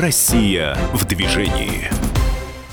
[0.00, 1.90] Россия в движении.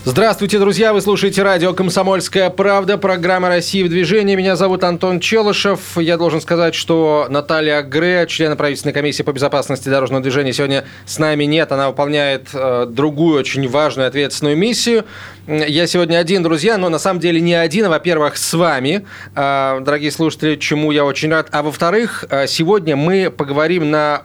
[0.05, 0.93] Здравствуйте, друзья!
[0.93, 4.34] Вы слушаете радио «Комсомольская правда», программа «Россия в движении».
[4.38, 5.98] Меня зовут Антон Челышев.
[5.98, 11.20] Я должен сказать, что Наталья Гре, член правительственной комиссии по безопасности дорожного движения, сегодня с
[11.20, 11.73] нами нет.
[11.73, 15.04] Она выполняет э, другую очень важную ответственную миссию.
[15.48, 17.88] Я сегодня один, друзья, но на самом деле не один.
[17.88, 19.05] А, во-первых, с вами,
[19.36, 21.50] э, дорогие слушатели, чему я очень рад.
[21.52, 24.21] А во-вторых, э, сегодня мы поговорим на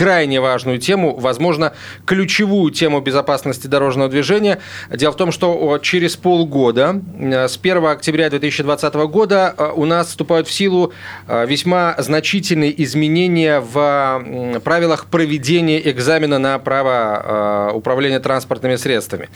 [0.00, 1.74] крайне важную тему, возможно,
[2.06, 4.58] ключевую тему безопасности дорожного движения.
[4.90, 10.08] Дело в том, что через полгода, э, с 1 октября 2020 года, э, у нас
[10.08, 10.94] вступают в силу
[11.28, 19.28] э, весьма значительные изменения в правилах проведения экзамена на право управления транспортными средствами.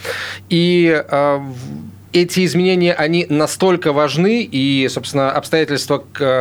[0.49, 1.05] И
[2.15, 5.99] эти изменения, они настолько важны, и, собственно, обстоятельства,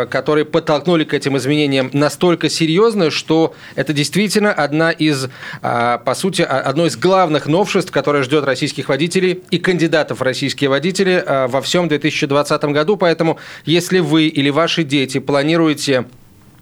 [0.10, 5.30] которые подтолкнули к этим изменениям, настолько серьезны, что это действительно одна из,
[5.64, 10.70] а, по сути, одно из главных новшеств, которое ждет российских водителей и кандидатов в российские
[10.70, 12.96] водители а, во всем 2020 году.
[12.96, 16.06] Поэтому, если вы или ваши дети планируете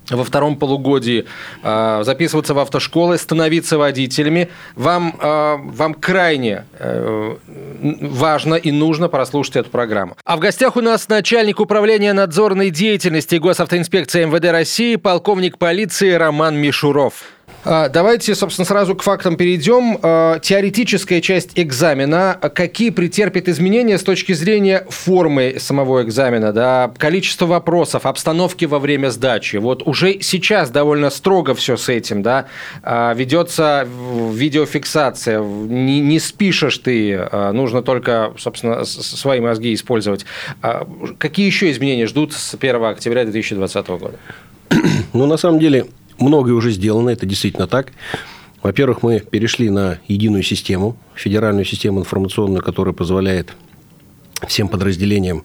[0.10, 1.26] во втором полугодии
[1.64, 7.36] э, записываться в автошколы, становиться водителями, вам, э, вам крайне э,
[8.02, 10.18] важно и нужно прослушать эту программу.
[10.26, 16.58] А в гостях у нас начальник управления надзорной деятельности госавтоинспекции МВД России, полковник полиции Роман
[16.58, 17.24] Мишуров.
[17.64, 20.00] А, давайте, собственно, сразу к фактам перейдем.
[20.02, 22.40] А, теоретическая часть экзамена.
[22.56, 29.10] Какие претерпит изменения с точки зрения формы самого экзамена, да, количество вопросов, обстановки во время
[29.10, 29.58] сдачи?
[29.58, 32.48] Вот уже сейчас довольно строго все с этим, да,
[32.82, 33.88] а, ведется
[34.32, 40.26] видеофиксация, не, не спишешь ты, нужно только, собственно, свои мозги использовать.
[41.18, 44.18] Какие еще изменения ждут с 1 октября 2020 года?
[45.14, 45.86] Ну, на самом деле,
[46.22, 47.92] многое уже сделано, это действительно так.
[48.64, 53.54] Во-первых, мы перешли на единую систему, федеральную систему информационную, которая позволяет
[54.48, 55.44] всем подразделениям,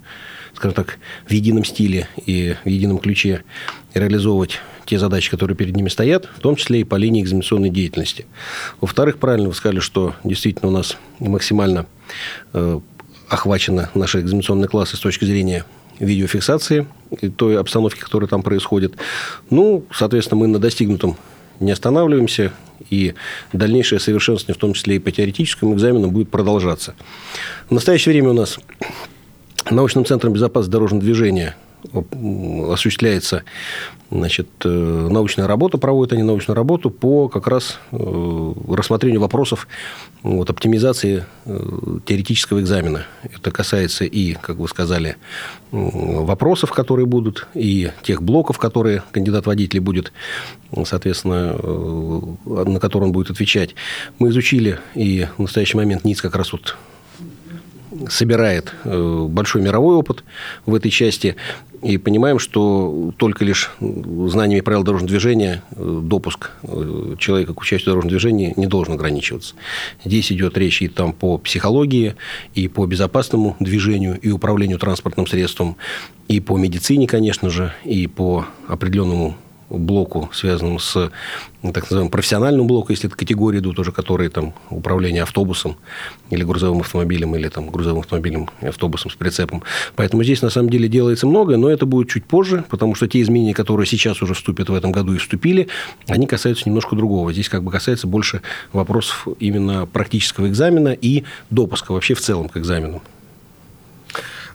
[0.54, 3.42] скажем так, в едином стиле и в едином ключе
[3.94, 8.26] реализовывать те задачи, которые перед ними стоят, в том числе и по линии экзаменационной деятельности.
[8.80, 11.86] Во-вторых, правильно вы сказали, что действительно у нас максимально
[12.52, 12.80] э,
[13.28, 15.64] охвачены наши экзаменационные классы с точки зрения
[15.98, 16.86] видеофиксации
[17.36, 18.94] той обстановки, которая там происходит.
[19.50, 21.16] Ну, соответственно, мы на достигнутом
[21.60, 22.52] не останавливаемся,
[22.90, 23.14] и
[23.52, 26.94] дальнейшее совершенствование, в том числе и по теоретическому экзамену, будет продолжаться.
[27.68, 28.58] В настоящее время у нас
[29.70, 31.56] научным центром безопасности дорожного движения
[32.72, 33.44] осуществляется
[34.10, 39.66] значит, э, научная работа, проводят они научную работу по как раз э, рассмотрению вопросов
[40.22, 43.06] вот, оптимизации э, теоретического экзамена.
[43.22, 45.16] Это касается и, как вы сказали,
[45.72, 50.12] вопросов, которые будут, и тех блоков, которые кандидат водителей будет,
[50.84, 51.54] соответственно,
[52.44, 53.74] на которые он будет отвечать.
[54.18, 56.76] Мы изучили, и в настоящий момент НИЦ как раз вот
[58.08, 60.24] собирает большой мировой опыт
[60.64, 61.36] в этой части
[61.82, 67.86] и понимаем, что только лишь знаниями правил дорожного движения э, допуск э, человека к участию
[67.86, 69.54] в дорожном движении не должен ограничиваться.
[70.04, 72.16] Здесь идет речь и там по психологии,
[72.54, 75.76] и по безопасному движению, и управлению транспортным средством,
[76.28, 79.36] и по медицине, конечно же, и по определенному
[79.68, 81.10] блоку, связанному с
[81.62, 85.76] ну, так называемым профессиональным блоком, если это категории идут уже, которые там управление автобусом
[86.30, 89.62] или грузовым автомобилем, или там грузовым автомобилем автобусом с прицепом.
[89.96, 93.20] Поэтому здесь на самом деле делается многое, но это будет чуть позже, потому что те
[93.20, 95.68] изменения, которые сейчас уже вступят в этом году и вступили,
[96.06, 97.32] они касаются немножко другого.
[97.32, 102.56] Здесь как бы касается больше вопросов именно практического экзамена и допуска вообще в целом к
[102.56, 103.02] экзамену.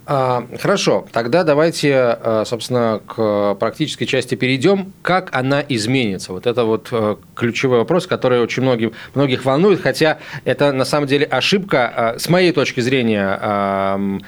[0.06, 4.94] А, хорошо, тогда давайте, а, собственно, к практической части перейдем.
[5.01, 6.34] Как она изменится?
[6.34, 11.07] Вот это вот э, ключевой вопрос, который очень многих, многих волнует, хотя это на самом
[11.07, 14.22] деле ошибка, а, с моей точки зрения,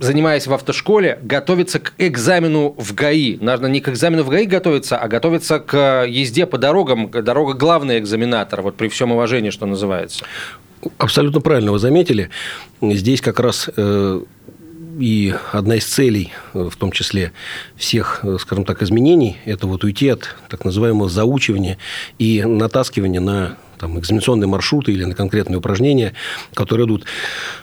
[0.00, 3.38] занимаясь в автошколе, готовиться к экзамену в ГАИ.
[3.40, 7.10] Нужно не к экзамену в ГАИ готовиться, а готовиться к езде по дорогам.
[7.10, 10.24] Дорога– главный экзаменатор, вот при всем уважении, что называется.
[10.98, 12.30] Абсолютно правильно вы заметили.
[12.82, 14.20] Здесь как раз э,
[14.98, 17.32] и одна из целей, э, в том числе
[17.76, 21.78] всех, э, скажем так, изменений, это вот уйти от так называемого заучивания
[22.18, 26.14] и натаскивания на там, экзаменационные маршруты или на конкретные упражнения,
[26.54, 27.04] которые идут.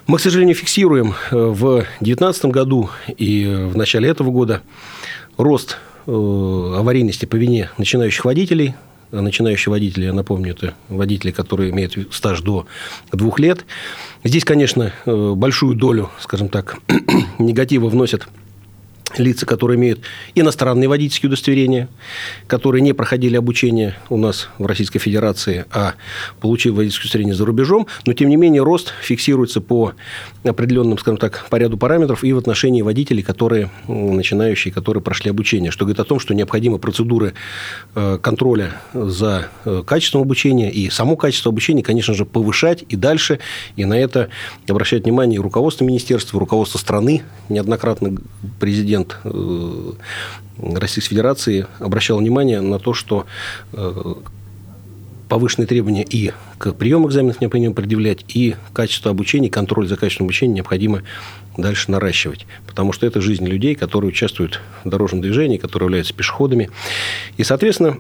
[0.07, 4.62] Мы, к сожалению, фиксируем э, в 2019 году и в начале этого года
[5.38, 8.75] рост аварийности по вине начинающих водителей–
[9.11, 12.65] начинающие водители, я напомню, это водители, которые имеют стаж до
[13.11, 13.65] двух лет.
[14.23, 16.77] Здесь, конечно, э, большую долю, скажем так,
[17.39, 18.27] негатива вносят
[19.17, 20.01] лица, которые имеют
[20.35, 21.87] иностранные водительские удостоверения,
[22.47, 25.93] которые не проходили обучение у нас в Российской Федерации, а
[26.39, 29.93] получили водительское удостоверение за рубежом, но, тем не менее, рост фиксируется по
[30.43, 35.71] определенным, скажем так, по ряду параметров и в отношении водителей, которые начинающие, которые прошли обучение,
[35.71, 37.33] что говорит о том, что необходимы процедуры
[37.95, 40.71] э, контроля за э, качеством обучения.
[40.71, 43.39] И само качество обучения, конечно же, повышать и дальше,
[43.75, 44.29] и на это
[44.67, 48.17] обращать внимание и руководство министерства, и руководство страны, неоднократно
[48.59, 49.92] президент президент э,
[50.80, 53.25] Российской Федерации обращал внимание на то, что
[53.74, 54.13] э,
[55.30, 60.56] повышенные требования и к приему экзаменов необходимо предъявлять, и качество обучения, контроль за качеством обучения
[60.56, 61.03] необходимо
[61.57, 62.45] дальше наращивать.
[62.68, 66.69] Потому что это жизнь людей, которые участвуют в дорожном движении, которые являются пешеходами.
[67.38, 67.97] И, соответственно,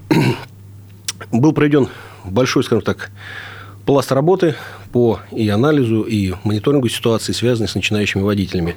[1.31, 1.87] был проведен
[2.25, 3.11] большой, скажем так,
[3.85, 4.55] пласт работы
[4.91, 8.75] по и анализу, и мониторингу ситуации, связанной с начинающими водителями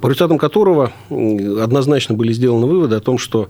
[0.00, 3.48] по результатам которого однозначно были сделаны выводы о том, что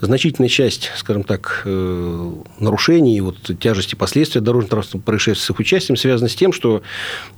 [0.00, 6.28] значительная часть, скажем так, э, нарушений, вот, тяжести последствий дорожно-транспортных происшествий с их участием связаны
[6.30, 6.82] с тем, что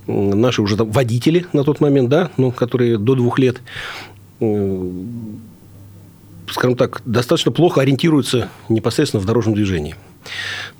[0.06, 3.60] наши уже там водители на тот момент, да, ну, которые до двух лет
[6.50, 9.96] скажем так, достаточно плохо ориентируются непосредственно в дорожном движении.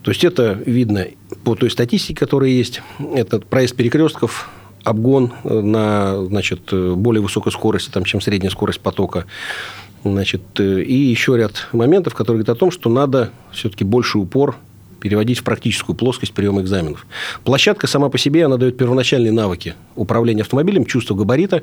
[0.03, 1.07] То есть, это видно
[1.45, 2.83] по той статистике, которая есть.
[3.15, 4.49] Это проезд перекрестков,
[4.87, 9.27] обгон э, на значит, э, более высокой скорости, там, чем средняя скорость потока.
[10.05, 14.57] Значит, э, и еще ряд моментов, которые говорят о том, что надо все-таки больше упор
[15.07, 17.07] переводить в практическую плоскость приема экзаменов.
[17.45, 21.63] Площадка сама по себе, она дает первоначальные навыки управления автомобилем, чувство габарита,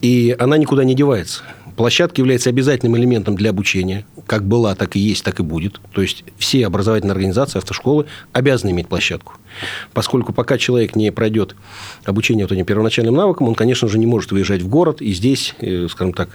[0.00, 1.42] и она никуда не девается.
[1.76, 4.06] Площадка является обязательным элементом для обучения.
[4.26, 5.78] Как была, так и есть, так и будет.
[5.92, 9.34] То есть, все образовательные организации, автошколы обязаны иметь площадку.
[9.92, 11.56] Поскольку пока человек не пройдет
[12.04, 15.02] обучение вот этим первоначальным навыкам, он, конечно же, не может выезжать в город.
[15.02, 16.30] И здесь, э, скажем так,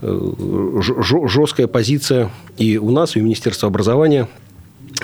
[0.00, 0.80] э,
[1.28, 4.28] жесткая позиция и у нас, и у Министерства образования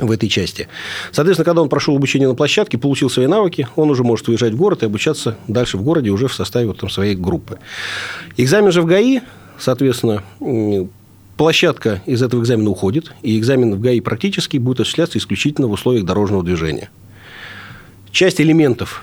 [0.01, 0.69] в этой части.
[1.13, 4.57] Соответственно, когда он прошел обучение на площадке, получил свои навыки, он уже может выезжать в
[4.57, 7.59] город и обучаться дальше в городе уже в составе вот там своей группы.
[8.37, 9.21] Экзамен же в ГАИ
[9.59, 10.23] Соответственно,
[11.37, 16.07] площадка из этого экзамена уходит, и экзамен в ГАИ практически будет осуществляться исключительно в условиях
[16.07, 16.91] дорожного движения.
[18.13, 19.03] Часть элементов,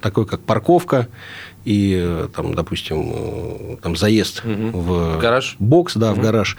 [0.00, 1.08] такой как парковка
[1.64, 4.78] и, там, допустим, там, заезд угу.
[4.78, 5.56] в гараж.
[5.58, 6.20] бокс, да, угу.
[6.20, 6.56] в гараж,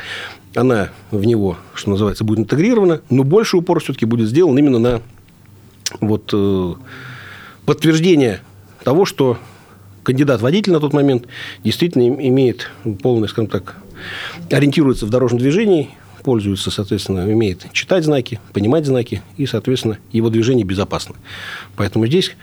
[0.56, 5.02] она в него, что называется, будет интегрирована, но больше упор все-таки будет сделан именно на
[6.00, 6.74] вот, э,
[7.66, 8.42] подтверждение
[8.84, 9.38] того, что
[10.04, 11.28] кандидат-водитель на тот момент
[11.64, 12.70] действительно имеет
[13.02, 13.78] полный, скажем так,
[14.52, 15.92] ориентируется в дорожном движении,
[16.24, 21.16] пользуется, соответственно, умеет читать знаки, понимать знаки, и, соответственно, его движение безопасно.
[21.76, 22.36] Поэтому здесь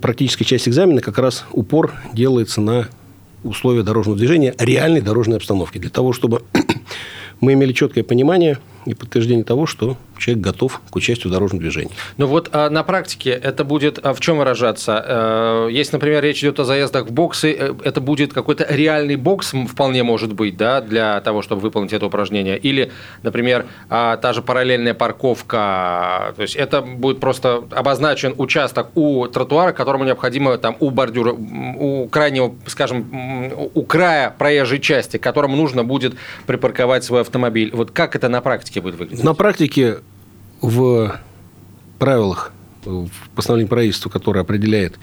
[0.00, 2.88] практическая часть экзамена как раз упор делается на
[3.42, 6.42] условия дорожного движения, реальной дорожной обстановки, для того, чтобы
[7.40, 11.90] мы имели четкое понимание и подтверждение того, что человек готов к участию в дорожном движении.
[12.16, 15.04] Ну вот а на практике это будет а в чем выражаться?
[15.06, 19.52] Э, если, например, речь идет о заездах в боксы, э, это будет какой-то реальный бокс,
[19.68, 22.58] вполне может быть, да, для того, чтобы выполнить это упражнение.
[22.58, 22.92] Или,
[23.22, 26.32] например, а, та же параллельная парковка.
[26.36, 32.08] То есть это будет просто обозначен участок у тротуара, которому необходимо там у бордюра, у
[32.08, 36.14] крайнего, скажем, у края проезжей части, которому нужно будет
[36.46, 37.70] припарковать свой автомобиль.
[37.72, 38.75] Вот как это на практике?
[38.76, 39.24] Практике будет выглядеть?
[39.24, 39.98] На практике
[40.60, 41.20] в
[41.98, 42.52] правилах
[42.84, 44.96] в постановлении правительства, которое определяет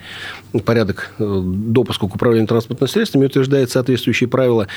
[0.63, 4.67] порядок э, допуска к управлению транспортными средствами, утверждает соответствующие правила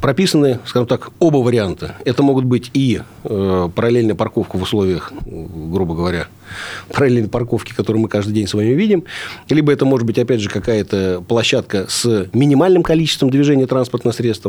[0.00, 1.96] прописаны, скажем так, оба варианта.
[2.04, 6.28] Это могут быть и э, параллельная парковка в условиях, грубо говоря,
[6.92, 9.04] параллельной парковки, которую мы каждый день с вами видим,
[9.48, 14.46] либо это может быть, опять же, какая-то площадка с минимальным количеством движения транспортных средств,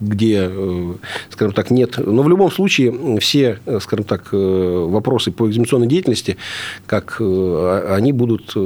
[0.00, 0.94] где, э,
[1.30, 1.98] скажем так, нет.
[1.98, 6.36] Но в любом случае все, э, скажем так, э, вопросы по экзаменационной деятельности,
[6.86, 8.60] как э, они будут, э,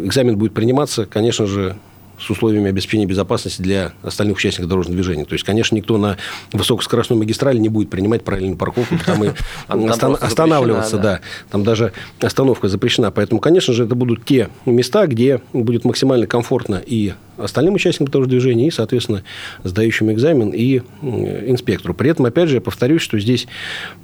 [0.00, 1.76] экзамен будет приниматься, конечно же,
[2.18, 5.24] с условиями обеспечения безопасности для остальных участников дорожного движения.
[5.24, 6.16] То есть, конечно, никто на
[6.52, 9.30] высокоскоростной магистрали не будет принимать параллельную парковку, там и
[9.68, 11.20] останавливаться, да.
[11.50, 13.10] Там даже остановка запрещена.
[13.10, 18.40] Поэтому, конечно же, это будут те места, где будет максимально комфортно и остальным участникам дорожного
[18.40, 19.24] движения, и, соответственно,
[19.64, 21.94] сдающим экзамен, и инспектору.
[21.94, 23.46] При этом, опять же, я повторюсь, что здесь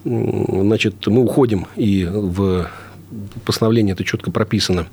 [0.05, 2.69] значит, мы уходим и в
[3.45, 4.87] постановлении это четко прописано,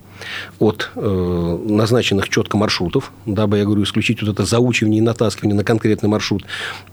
[0.59, 5.63] от э, назначенных четко маршрутов, дабы, я говорю, исключить вот это заучивание и натаскивание на
[5.63, 6.43] конкретный маршрут.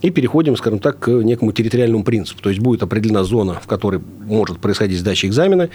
[0.02, 2.42] И переходим, скажем так, к некому территориальному принципу.
[2.42, 5.70] То есть, будет определена зона, в которой может происходить сдача экзамена.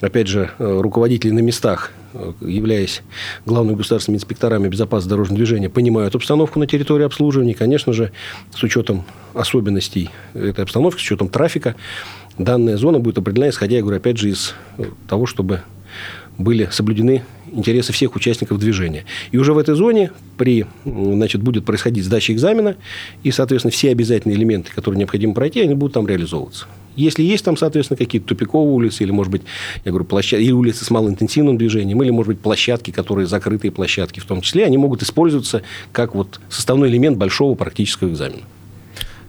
[0.00, 3.02] Опять же, э, руководители на местах, э, являясь
[3.46, 7.52] главными государственными инспекторами безопасности дорожного движения, понимают обстановку на территории обслуживания.
[7.52, 8.12] И, конечно же,
[8.54, 11.76] с учетом особенностей этой обстановки, с учетом трафика,
[12.38, 14.54] данная зона будет определена, исходя, я говорю, опять же, из
[15.08, 15.62] того, чтобы
[16.38, 19.04] были соблюдены интересы всех участников движения.
[19.32, 22.76] И уже в этой зоне при, значит, будет происходить сдача экзамена,
[23.22, 26.66] и, соответственно, все обязательные элементы, которые необходимо пройти, они будут там реализовываться.
[26.94, 29.42] Если есть там, соответственно, какие-то тупиковые улицы, или, может быть,
[29.84, 34.20] я говорю, площадки, или улицы с малоинтенсивным движением, или, может быть, площадки, которые закрытые площадки
[34.20, 38.42] в том числе, они могут использоваться как вот составной элемент большого практического экзамена.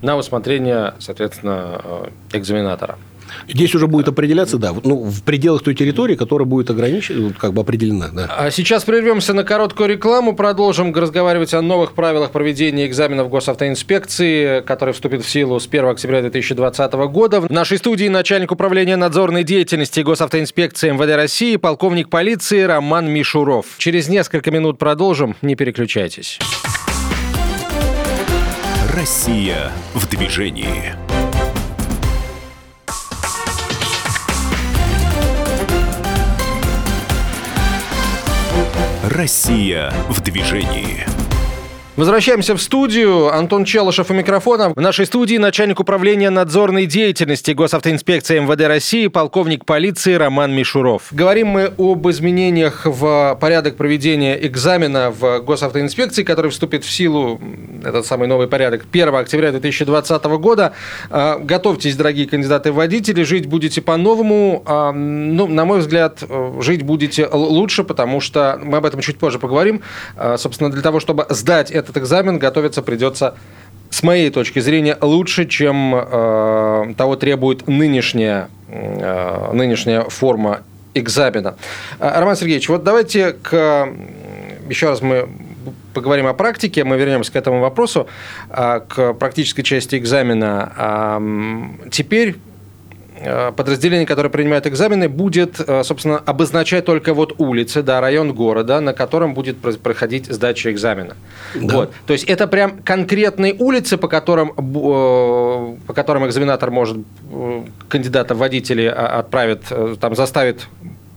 [0.01, 2.97] На усмотрение, соответственно, э, экзаменатора.
[3.47, 7.61] Здесь уже будет определяться, да, ну, в пределах той территории, которая будет ограничена, как бы
[7.61, 8.09] определена.
[8.11, 8.25] Да.
[8.37, 14.93] А сейчас прервемся на короткую рекламу, продолжим разговаривать о новых правилах проведения экзаменов госавтоинспекции, которые
[14.93, 17.41] вступят в силу с 1 октября 2020 года.
[17.41, 23.65] В нашей студии начальник управления надзорной деятельности госавтоинспекции МВД России, полковник полиции Роман Мишуров.
[23.77, 26.39] Через несколько минут продолжим, не переключайтесь.
[28.91, 30.95] Россия в движении.
[39.03, 41.05] Россия в движении.
[41.99, 43.27] Возвращаемся в студию.
[43.27, 44.69] Антон Челышев у микрофона.
[44.73, 51.09] В нашей студии начальник управления надзорной деятельности госавтоинспекции МВД России, полковник полиции Роман Мишуров.
[51.11, 57.41] Говорим мы об изменениях в порядок проведения экзамена в госавтоинспекции, который вступит в силу,
[57.83, 60.71] этот самый новый порядок, 1 октября 2020 года.
[61.09, 64.63] А, готовьтесь, дорогие кандидаты в водители, жить будете по-новому.
[64.65, 66.23] А, ну, на мой взгляд,
[66.61, 69.81] жить будете лучше, потому что мы об этом чуть позже поговорим.
[70.15, 73.35] А, собственно, для того, чтобы сдать это этот экзамен готовиться придется
[73.89, 80.61] с моей точки зрения, лучше, чем э, того требует нынешняя, э, нынешняя форма
[80.93, 81.55] экзамена.
[81.99, 83.89] Э, Роман Сергеевич, вот давайте к...
[84.69, 85.27] Еще раз мы
[85.95, 88.07] поговорим о практике, мы вернемся к этому вопросу,
[88.51, 91.19] э, к практической части экзамена.
[91.89, 92.35] Теперь
[93.55, 98.93] подразделение, которое принимает экзамены, будет, э, собственно, обозначать только вот улицы, да, район города, на
[98.93, 101.15] котором будет проходить сдача экзамена.
[101.55, 101.75] Да.
[101.75, 101.93] Вот.
[102.05, 106.97] То есть это прям конкретные улицы, по которым, э, по которым экзаменатор может
[107.87, 109.63] кандидата в водители а, отправит,
[109.99, 110.67] там заставит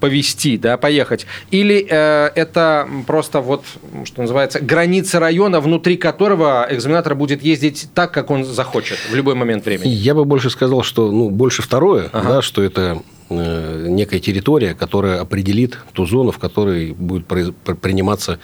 [0.03, 1.27] повести, да, поехать?
[1.53, 3.63] Или э, это просто вот,
[4.05, 9.37] что называется, граница района, внутри которого экзаменатор будет ездить так, как он захочет в любой
[9.37, 9.89] момент времени?
[9.89, 12.29] Я бы больше сказал, что, ну, больше второе, ага.
[12.29, 18.41] да, что это э, некая территория, которая определит ту зону, в которой будет приниматься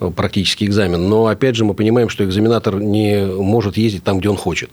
[0.00, 1.06] э, практический экзамен.
[1.06, 4.70] Но, опять же, мы понимаем, что экзаменатор не может ездить там, где он хочет.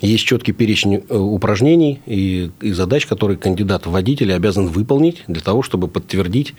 [0.00, 5.40] Есть четкий перечень э, упражнений и, и задач, которые кандидат в водители обязан выполнить для
[5.40, 6.54] того, чтобы подтвердить,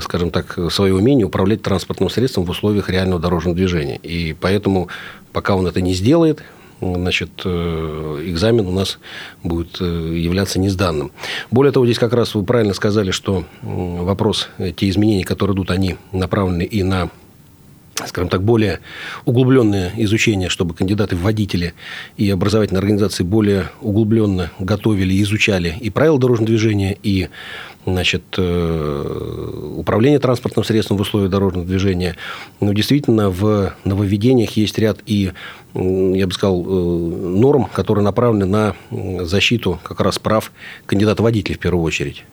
[0.00, 3.96] скажем так, свое умение управлять транспортным средством в условиях реального дорожного движения.
[3.96, 4.88] И поэтому,
[5.32, 6.42] пока он это не сделает,
[6.80, 8.98] значит, э, экзамен у нас
[9.42, 9.84] будет э,
[10.16, 11.12] являться несданным.
[11.50, 15.96] Более того, здесь как раз вы правильно сказали, что вопрос, те изменения, которые идут, они
[16.12, 17.10] направлены и на
[18.06, 18.80] скажем так, более
[19.24, 21.74] углубленное изучение, чтобы кандидаты в водители
[22.16, 27.28] и образовательные организации более углубленно готовили и изучали и правила дорожного движения, и
[27.84, 32.16] значит, э, управление транспортным средством в условиях дорожного движения.
[32.60, 35.32] Но действительно в нововведениях есть ряд и,
[35.74, 38.76] я бы сказал, э, норм, которые направлены на
[39.24, 40.52] защиту как раз прав
[40.86, 42.24] кандидата водителей в первую очередь.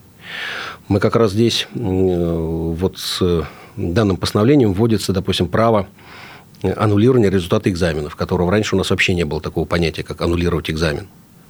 [0.87, 3.43] Мы как раз здесь э, вот с
[3.79, 5.87] данным постановлением вводится, допустим, право
[6.61, 11.07] аннулирования результата экзаменов, которого раньше у нас вообще не было такого понятия, как аннулировать экзамен.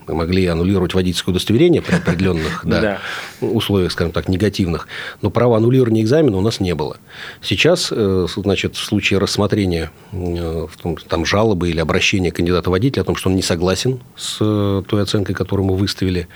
[0.08, 3.00] Мы могли аннулировать водительское удостоверение при определенных да,
[3.42, 4.88] условиях, скажем так, негативных,
[5.22, 6.98] но права аннулирования экзамена у нас не было.
[7.42, 10.68] Сейчас, э, значит, в случае рассмотрения э,
[11.08, 15.04] там, жалобы или обращения кандидата водителя о том, что он не согласен с э, той
[15.04, 16.28] оценкой, которую мы выставили,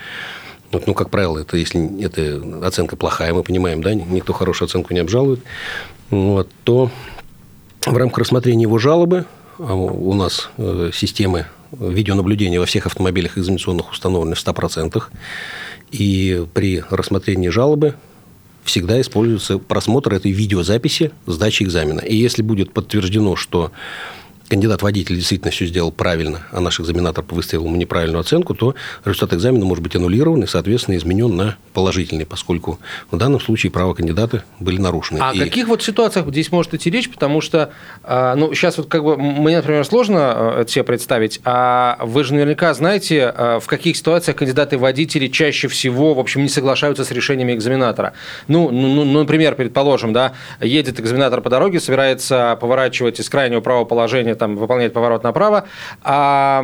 [0.73, 4.93] вот, ну, как правило, это если эта оценка плохая, мы понимаем, да, никто хорошую оценку
[4.93, 5.39] не обжалует,
[6.09, 6.89] вот, то
[7.85, 9.25] в рамках рассмотрения его жалобы
[9.59, 15.01] а у нас э, системы видеонаблюдения во всех автомобилях экзаменационных установлены в 100%.
[15.91, 17.95] И при рассмотрении жалобы
[18.63, 22.01] всегда используется просмотр этой видеозаписи сдачи экзамена.
[22.01, 23.71] И если будет подтверждено, что
[24.49, 29.65] кандидат-водитель действительно все сделал правильно, а наш экзаменатор выставил ему неправильную оценку, то результат экзамена
[29.65, 34.79] может быть аннулирован и, соответственно, изменен на положительный, поскольку в данном случае права кандидата были
[34.79, 35.19] нарушены.
[35.21, 35.39] А и...
[35.39, 37.09] о каких вот ситуациях здесь может идти речь?
[37.09, 37.71] Потому что,
[38.03, 42.33] а, ну, сейчас вот как бы мне, например, сложно это себе представить, а вы же
[42.33, 47.53] наверняка знаете, а, в каких ситуациях кандидаты-водители чаще всего, в общем, не соглашаются с решениями
[47.53, 48.13] экзаменатора.
[48.47, 53.85] Ну, ну, ну например, предположим, да, едет экзаменатор по дороге, собирается поворачивать из крайнего правого
[53.85, 55.65] положения там выполняет поворот направо,
[56.01, 56.63] а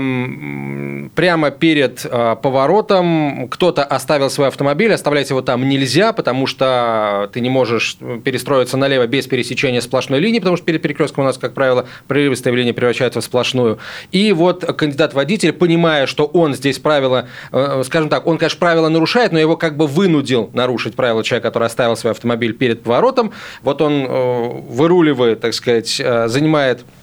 [1.15, 7.39] прямо перед а, поворотом кто-то оставил свой автомобиль, оставлять его там нельзя, потому что ты
[7.41, 11.53] не можешь перестроиться налево без пересечения сплошной линии, потому что перед перекрестком у нас, как
[11.53, 13.79] правило, прерывистая линия превращается в сплошную.
[14.11, 19.31] И вот кандидат-водитель, понимая, что он здесь правила, э, скажем так, он, конечно, правила нарушает,
[19.31, 23.31] но его как бы вынудил нарушить правила человек, который оставил свой автомобиль перед поворотом.
[23.63, 26.99] Вот он э, выруливает, так сказать, э, занимает Э,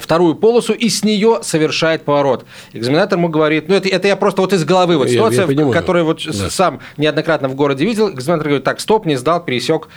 [0.00, 2.44] вторую полосу и с нее совершает поворот.
[2.72, 5.72] Экзаменатор ему говорит, ну это, это я просто вот из головы, вот ситуация, я, я
[5.72, 6.50] которую вот да.
[6.50, 9.88] сам неоднократно в городе видел, экзаменатор говорит, так, стоп, не сдал, пересек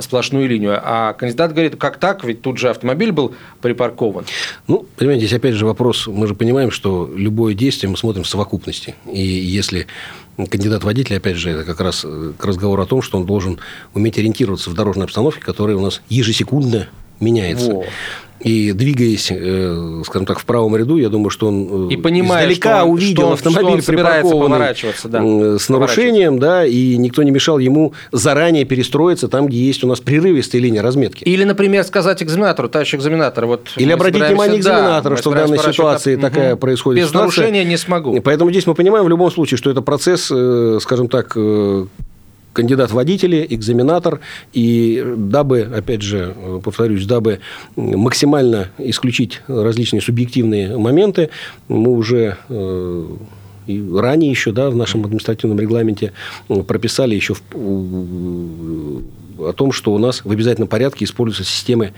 [0.00, 0.80] сплошную линию.
[0.82, 4.24] А кандидат говорит, как так, ведь тут же автомобиль был припаркован.
[4.66, 8.28] Ну, понимаете, здесь опять же вопрос, мы же понимаем, что любое действие мы смотрим в
[8.28, 8.94] совокупности.
[9.12, 9.86] И если
[10.36, 13.58] кандидат водитель, опять же, это как раз э, к разговору о том, что он должен
[13.92, 16.88] уметь ориентироваться в дорожной обстановке, которая у нас ежесекундно
[17.20, 17.72] меняется.
[17.72, 17.84] Во.
[18.40, 22.44] И двигаясь, э, скажем так, в правом ряду, я думаю, что он э, и понимая,
[22.44, 24.58] издалека что он, увидел что он, автомобиль что он припаркованный
[25.04, 29.86] да, с нарушением, да, и никто не мешал ему заранее перестроиться там, где есть у
[29.86, 31.22] нас прерывистая линия разметки.
[31.24, 35.58] Или, например, сказать экзаменатору, товарищ экзаменатор, вот Или обратить внимание экзаменатора, да, что в данной
[35.58, 36.22] ситуации угу.
[36.22, 37.42] такая происходит Без ситуация.
[37.42, 38.20] нарушения не смогу.
[38.22, 41.36] Поэтому здесь мы понимаем в любом случае, что это процесс, э, скажем так,
[42.52, 44.20] кандидат водители, экзаменатор,
[44.52, 47.40] и дабы, опять же, повторюсь, дабы
[47.76, 51.30] максимально исключить различные субъективные моменты,
[51.68, 53.06] мы уже э,
[53.66, 56.12] и ранее еще да, в нашем административном регламенте
[56.66, 57.42] прописали еще в,
[59.48, 61.92] о том, что у нас в обязательном порядке используются системы,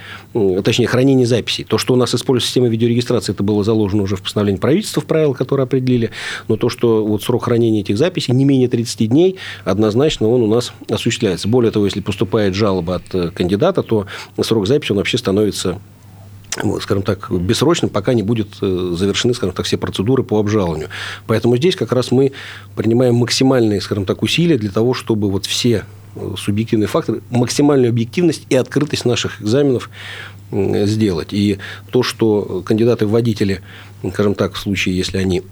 [0.65, 1.65] точнее, хранение записей.
[1.65, 5.07] То, что у нас используется система видеорегистрации, это было заложено уже в постановлении правительства, в
[5.07, 6.11] правила, которые определили.
[6.49, 10.47] Но то, что вот срок хранения этих записей не менее 30 дней, однозначно он у
[10.47, 11.49] нас осуществляется.
[11.49, 14.07] Более того, если поступает жалоба от э, кандидата, то
[14.41, 15.79] срок записи он вообще становится
[16.81, 20.89] скажем так, бессрочным, пока не будут э, завершены, скажем так, все процедуры по обжалованию.
[21.27, 22.33] Поэтому здесь как раз мы
[22.77, 25.85] принимаем максимальные, скажем так, усилия для того, чтобы вот все
[26.37, 29.89] субъективные факторы, максимальную объективность и открытость наших экзаменов
[30.51, 31.29] сделать.
[31.33, 31.59] И
[31.91, 33.63] то, что кандидаты в водители,
[34.13, 35.43] скажем так, в случае, если они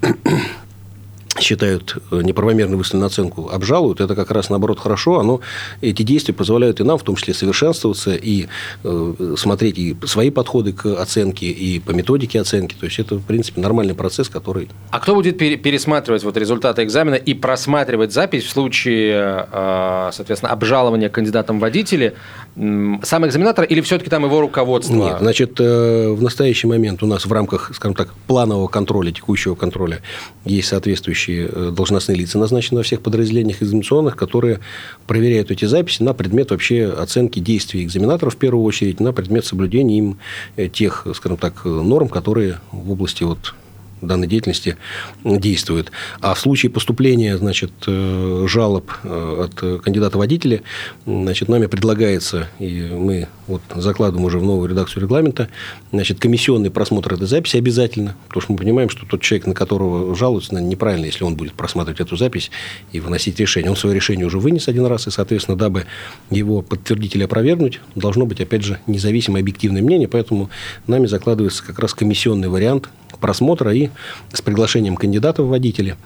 [1.38, 5.21] считают э, неправомерно выставленную оценку, обжалуют, это как раз наоборот хорошо.
[5.21, 5.40] Оно,
[5.81, 8.47] эти действия позволяют и нам, в том числе, совершенствоваться и
[8.83, 12.75] э, смотреть и свои подходы к оценке, и по методике оценки.
[12.79, 14.69] То есть, это, в принципе, нормальный процесс, который...
[14.90, 21.09] А кто будет пересматривать вот результаты экзамена и просматривать запись в случае, э, соответственно, обжалования
[21.09, 22.14] кандидатом водителя?
[22.57, 24.95] Сам экзаменатор или все-таки там его руководство?
[24.95, 29.55] Нет, значит, э, в настоящий момент у нас в рамках, скажем так, планового контроля, текущего
[29.55, 30.01] контроля
[30.45, 34.61] есть соответствующие соответствующие э, должностные лица назначены во всех подразделениях экзаменационных, которые
[35.06, 39.98] проверяют эти записи на предмет вообще оценки действий экзаменаторов в первую очередь, на предмет соблюдения
[39.98, 40.18] им
[40.56, 43.54] э, тех, скажем так, норм, которые в области вот
[44.01, 44.77] данной деятельности
[45.25, 45.91] действует.
[46.21, 50.63] А в случае поступления значит, э, жалоб э, от кандидата водителя,
[51.07, 55.49] значит, нами предлагается, и мы вот закладываем уже в новую редакцию регламента,
[55.93, 60.15] значит, комиссионный просмотр этой записи обязательно, потому что мы понимаем, что тот человек, на которого
[60.15, 62.51] жалуются, наверное, неправильно, если он будет просматривать эту запись
[62.93, 63.71] и выносить решение.
[63.71, 65.87] Он свое решение уже вынес один раз, и, соответственно, дабы
[66.31, 70.51] его подтвердить или опровергнуть, должно быть, опять же, независимое объективное мнение, поэтому
[70.87, 72.89] нами закладывается как раз комиссионный вариант
[73.21, 73.89] просмотра и
[74.33, 75.96] с приглашением кандидата в водители.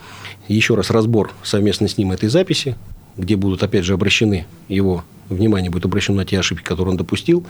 [0.49, 2.77] Еще раз разбор совместно с ним этой записи,
[3.16, 7.47] где будут, опять же, обращены его внимание будет обращено на те ошибки, которые он допустил.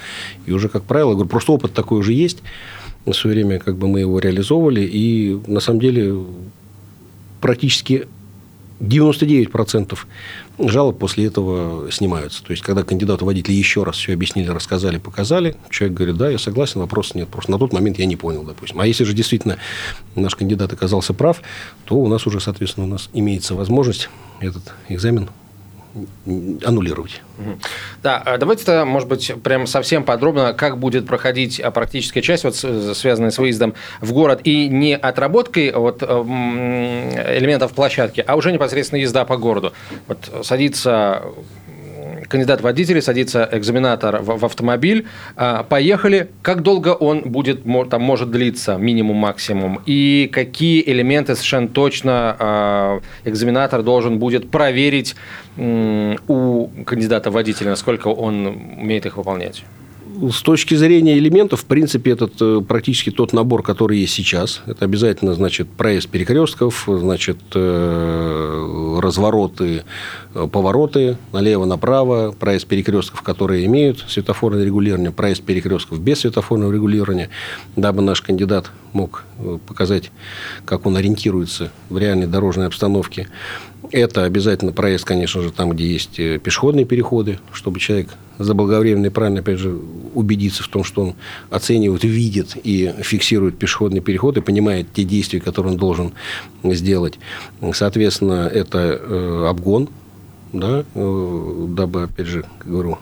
[0.47, 2.43] И уже, как правило, говорю, просто опыт такой уже есть.
[3.05, 4.83] В свое время как бы мы его реализовывали.
[4.83, 6.25] И на самом деле
[7.41, 8.07] практически
[8.81, 9.99] 99%
[10.59, 12.43] жалоб после этого снимаются.
[12.43, 16.39] То есть, когда кандидату водителя еще раз все объяснили, рассказали, показали, человек говорит, да, я
[16.39, 17.29] согласен, вопроса нет.
[17.29, 18.81] Просто на тот момент я не понял, допустим.
[18.81, 19.59] А если же действительно
[20.15, 21.43] наш кандидат оказался прав,
[21.85, 24.09] то у нас уже, соответственно, у нас имеется возможность
[24.41, 25.29] этот экзамен
[26.27, 27.23] аннулировать.
[28.03, 32.45] Да, а давайте тогда, может быть, прям совсем подробно, как будет проходить а, практическая часть,
[32.45, 39.01] вот, связанная с выездом в город, и не отработкой вот, элементов площадки, а уже непосредственно
[39.01, 39.73] езда по городу.
[40.07, 41.23] Вот садится
[42.29, 45.07] кандидат водитель, садится экзаменатор в, в автомобиль,
[45.37, 46.29] а, поехали.
[46.43, 49.81] Как долго он будет, там, может длиться, минимум, максимум?
[49.87, 55.17] И какие элементы совершенно точно а, экзаменатор должен будет проверить
[55.57, 58.47] у кандидата водителя, насколько он
[58.79, 59.65] умеет их выполнять?
[60.31, 64.63] С точки зрения элементов, в принципе, этот э, практически тот набор, который есть сейчас.
[64.67, 69.83] Это обязательно, значит, проезд перекрестков, значит, э, развороты,
[70.35, 77.29] э, повороты налево-направо, проезд перекрестков, которые имеют светофорное регулирование, проезд перекрестков без светофорного регулирования,
[77.77, 79.25] дабы наш кандидат мог
[79.67, 80.13] показать,
[80.65, 83.29] как он ориентируется в реальной дорожной обстановке.
[83.91, 89.11] Это обязательно проезд, конечно же, там, где есть э, пешеходные переходы, чтобы человек заблаговременно и
[89.11, 89.79] правильно, опять же,
[90.15, 91.15] убедиться в том, что он
[91.51, 96.13] оценивает, видит и фиксирует пешеходный переход и понимает те действия, которые он должен
[96.65, 97.19] сделать.
[97.73, 99.89] Соответственно, это э, обгон,
[100.53, 102.99] да, э, дабы, опять же, говорю,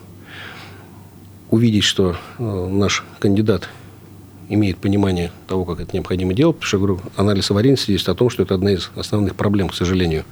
[1.51, 3.68] увидеть, что наш кандидат
[4.55, 8.31] имеет понимание того, как это необходимо делать, потому что, говорю, анализ аварийности есть о том,
[8.31, 10.25] что это одна из основных проблем, к сожалению.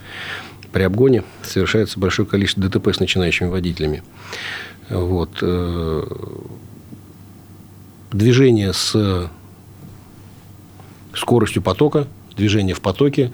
[0.73, 4.03] При обгоне совершается большое количество ДТП с начинающими водителями.
[4.89, 5.31] Вот.
[5.43, 6.05] Э,
[8.13, 9.31] движение с
[11.15, 12.07] скоростью потока,
[12.37, 13.33] движение в потоке,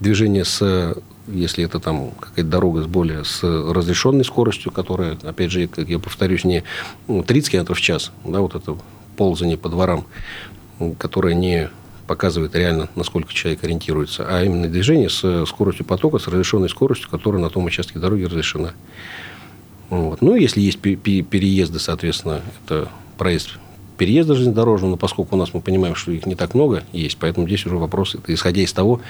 [0.00, 0.96] движение с
[1.28, 5.98] если это там какая-то дорога с более с разрешенной скоростью, которая, опять же, как я
[5.98, 6.62] повторюсь, не
[7.08, 8.76] 30 км в час, да, вот это
[9.16, 10.06] ползание по дворам,
[10.98, 11.70] которое не
[12.06, 17.42] показывает реально, насколько человек ориентируется, а именно движение с скоростью потока, с разрешенной скоростью, которая
[17.42, 18.74] на том участке дороги разрешена.
[19.90, 20.22] Вот.
[20.22, 23.58] Ну, если есть переезды, соответственно, это проезд
[23.96, 27.46] переезда железнодорожного, но поскольку у нас мы понимаем, что их не так много есть, поэтому
[27.46, 29.00] здесь уже вопрос, исходя из того,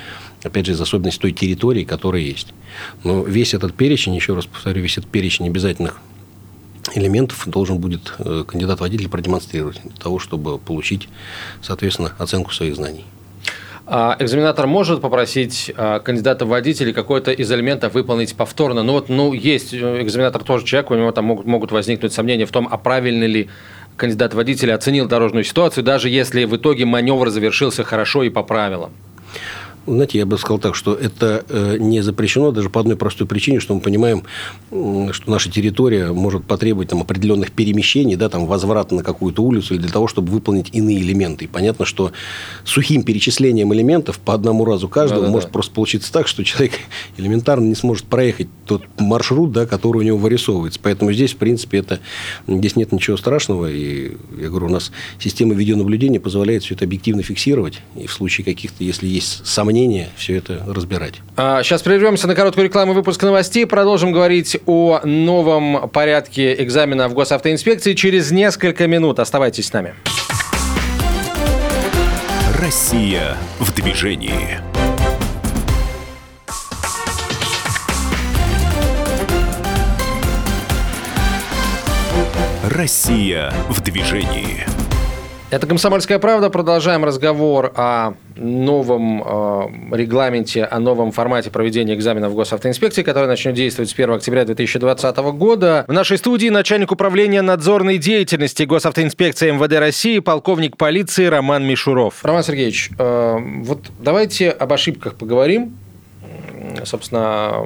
[0.44, 2.54] опять же, из особенностей той территории, которая есть.
[3.02, 5.98] Но весь этот перечень, еще раз повторю, весь этот перечень обязательных
[6.94, 11.08] элементов должен будет э, кандидат-водитель продемонстрировать для того, чтобы получить,
[11.62, 13.04] соответственно, оценку своих знаний.
[13.88, 18.82] А экзаменатор может попросить а, кандидата в водители какой-то из элементов выполнить повторно.
[18.82, 22.46] Ну вот, ну есть э, экзаменатор тоже человек, у него там могут, могут возникнуть сомнения
[22.46, 23.48] в том, а правильно ли
[23.96, 28.92] кандидат водителя оценил дорожную ситуацию, даже если в итоге маневр завершился хорошо и по правилам.
[29.86, 33.60] Знаете, я бы сказал так, что это э, не запрещено даже по одной простой причине,
[33.60, 34.24] что мы понимаем,
[34.70, 39.82] что наша территория может потребовать там, определенных перемещений, да, там, возврата на какую-то улицу или
[39.82, 41.44] для того, чтобы выполнить иные элементы.
[41.44, 42.10] И понятно, что
[42.64, 45.52] сухим перечислением элементов по одному разу каждого да, да, может да.
[45.52, 46.72] просто получиться так, что человек
[47.16, 50.80] элементарно не сможет проехать тот маршрут, да, который у него вырисовывается.
[50.82, 52.00] Поэтому здесь, в принципе, это,
[52.48, 53.70] здесь нет ничего страшного.
[53.70, 57.80] И я говорю, у нас система видеонаблюдения позволяет все это объективно фиксировать.
[57.94, 61.16] И в случае каких-то, если есть сомнения, мнение все это разбирать.
[61.36, 63.66] А, сейчас прервемся на короткую рекламу выпуск новостей.
[63.66, 69.20] Продолжим говорить о новом порядке экзамена в госавтоинспекции через несколько минут.
[69.20, 69.94] Оставайтесь с нами.
[72.58, 74.60] Россия в движении.
[82.64, 84.85] Россия в движении.
[85.48, 86.50] Это «Комсомольская правда».
[86.50, 93.54] Продолжаем разговор о новом э, регламенте, о новом формате проведения экзаменов в госавтоинспекции, который начнет
[93.54, 95.84] действовать с 1 октября 2020 года.
[95.86, 102.24] В нашей студии начальник управления надзорной деятельности госавтоинспекции МВД России, полковник полиции Роман Мишуров.
[102.24, 105.78] Роман Сергеевич, э, вот давайте об ошибках поговорим.
[106.82, 107.64] Собственно,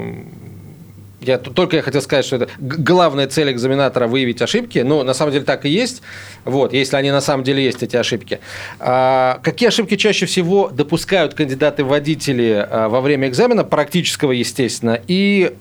[1.20, 4.78] я только я хотел сказать, что это главная цель экзаменатора выявить ошибки.
[4.78, 6.02] Ну, на самом деле так и есть.
[6.44, 8.40] Вот, если они на самом деле есть, эти ошибки.
[8.78, 15.54] А, какие ошибки чаще всего допускают кандидаты-водители а, во время экзамена, практического, естественно, и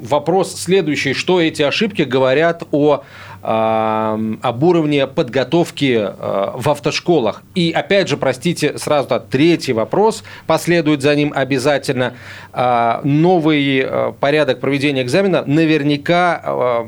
[0.00, 3.04] вопрос следующий, что эти ошибки говорят о
[3.50, 7.42] об уровне подготовки э, в автошколах.
[7.54, 12.12] И опять же, простите, сразу третий вопрос, последует за ним обязательно.
[12.52, 16.84] А, новый э, порядок проведения экзамена наверняка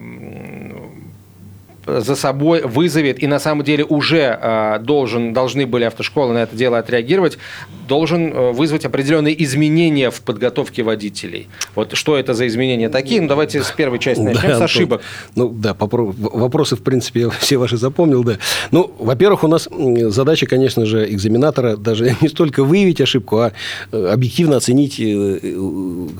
[1.86, 6.56] за собой вызовет, и на самом деле уже э, должен, должны были автошколы на это
[6.56, 7.38] дело отреагировать,
[7.88, 11.48] должен э, вызвать определенные изменения в подготовке водителей.
[11.74, 13.20] Вот что это за изменения такие?
[13.20, 15.02] Ну, давайте с первой части начнем, да, с ошибок.
[15.34, 18.38] Ну, да, вопросы, в принципе, я все ваши запомнил, да.
[18.70, 19.68] Ну, во-первых, у нас
[20.08, 23.52] задача, конечно же, экзаменатора даже не столько выявить ошибку, а
[23.92, 25.00] э, объективно оценить,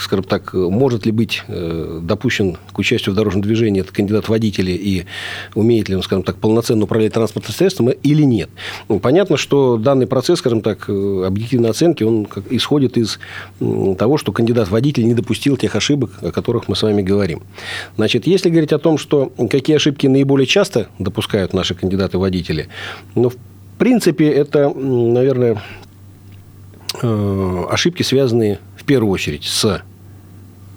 [0.00, 5.04] скажем так, может ли быть допущен к участию в дорожном движении этот кандидат водителя и
[5.60, 8.50] умеет ли он, скажем так, полноценно управлять транспортным средством или нет.
[8.88, 13.18] Ну, понятно, что данный процесс, скажем так, объективно объективной оценки, он исходит из
[13.98, 17.42] того, что кандидат-водитель не допустил тех ошибок, о которых мы с вами говорим.
[17.96, 22.68] Значит, если говорить о том, что какие ошибки наиболее часто допускают наши кандидаты-водители,
[23.14, 23.36] ну, в
[23.78, 25.62] принципе, это, наверное,
[27.02, 29.82] э, ошибки, связанные в первую очередь с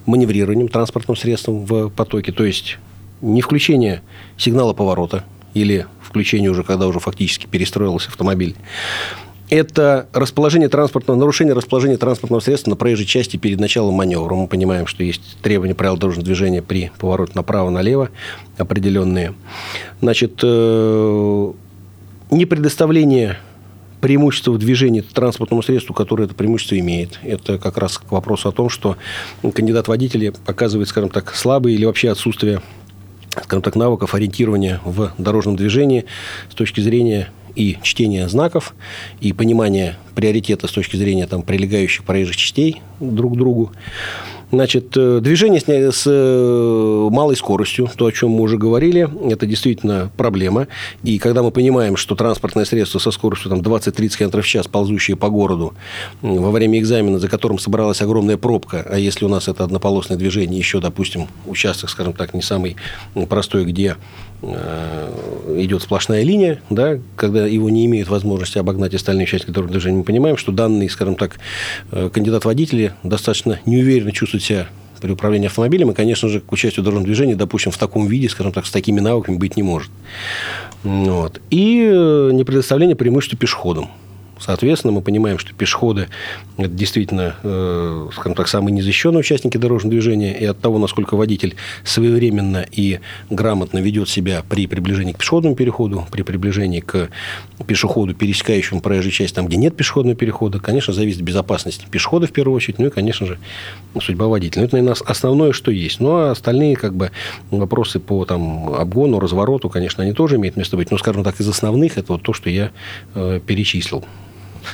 [0.06, 2.78] маневрированием транспортным средством в потоке, то есть
[3.24, 4.02] не включение
[4.38, 8.56] сигнала поворота или включение уже, когда уже фактически перестроился автомобиль.
[9.50, 14.34] Это расположение транспортного, нарушение расположения транспортного средства на проезжей части перед началом маневра.
[14.36, 18.10] Мы понимаем, что есть требования правил дорожного движения при повороте направо-налево
[18.58, 19.34] определенные.
[20.02, 21.52] Значит, э,
[22.32, 23.38] не предоставление
[24.02, 27.20] преимущество в движении транспортному средству, которое это преимущество имеет.
[27.24, 28.98] Это как раз к вопросу о том, что
[29.54, 32.62] кандидат водителя показывает, скажем так, слабые или вообще отсутствие
[33.42, 36.06] скажем так, навыков ориентирования в дорожном движении
[36.52, 38.74] с точки зрения и чтения знаков,
[39.22, 43.72] и понимания приоритета с точки зрения там, прилегающих проезжих частей друг к другу.
[44.54, 45.60] Значит, э, движение
[45.92, 50.68] с э, малой скоростью, то, о чем мы уже говорили, это действительно проблема.
[51.02, 55.18] И когда мы понимаем, что транспортное средство со скоростью там, 20-30 км в час, ползущее
[55.18, 55.74] по городу
[56.22, 60.60] во время экзамена, за которым собралась огромная пробка, а если у нас это однополосное движение,
[60.60, 62.76] еще, допустим, участок, скажем так, не самый
[63.28, 63.96] простой, где
[64.44, 70.04] идет сплошная линия, да, когда его не имеют возможности обогнать остальные участники дорожного движения, мы
[70.04, 71.40] понимаем, что данный, скажем так,
[72.12, 74.68] кандидат водителя достаточно неуверенно чувствует себя
[75.04, 78.30] при управлении автомобилем, и, конечно же, к участию в дорожном движении, допустим, в таком виде,
[78.30, 79.92] скажем так, с такими навыками быть не может.
[80.84, 81.42] Вот.
[81.50, 83.90] И э, не предоставление преимущества пешеходам.
[84.46, 86.10] Соответственно, мы понимаем, что пешеходы–
[86.58, 90.38] это действительно, э, скажем так, самые незащищенные участники дорожного движения.
[90.38, 96.06] И от того, насколько водитель своевременно и грамотно ведет себя при приближении к пешеходному переходу,
[96.12, 97.10] при приближении к
[97.66, 102.58] пешеходу, пересекающему проезжую часть там, где нет пешеходного перехода, конечно, зависит безопасность пешехода в первую
[102.58, 103.40] очередь, ну и, конечно же,
[104.02, 104.64] судьба водителя.
[104.64, 106.02] Ну, это, наверное, основное, что есть.
[106.02, 107.12] Ну, а остальные как бы,
[107.50, 110.92] вопросы по там, обгону, развороту, конечно, они тоже имеют место быть.
[110.92, 112.72] Но, скажем так, из основных это вот то, что я
[113.16, 114.04] э, перечислил.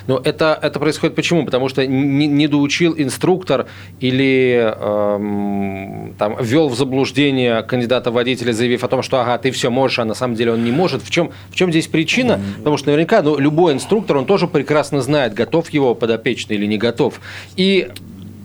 [0.08, 1.46] Но это, это происходит почему?
[1.46, 3.68] Потому что не, не доучил инструктор
[4.00, 9.70] или эм, там, ввел в заблуждение кандидата водителя, заявив о том, что ага, ты все
[9.70, 11.04] можешь, а на самом деле он не может.
[11.04, 12.40] В чем, в чем здесь причина?
[12.58, 16.78] Потому что наверняка ну, любой инструктор, он тоже прекрасно знает, готов его подопечный или не
[16.78, 17.20] готов.
[17.56, 17.90] И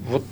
[0.09, 0.22] вот.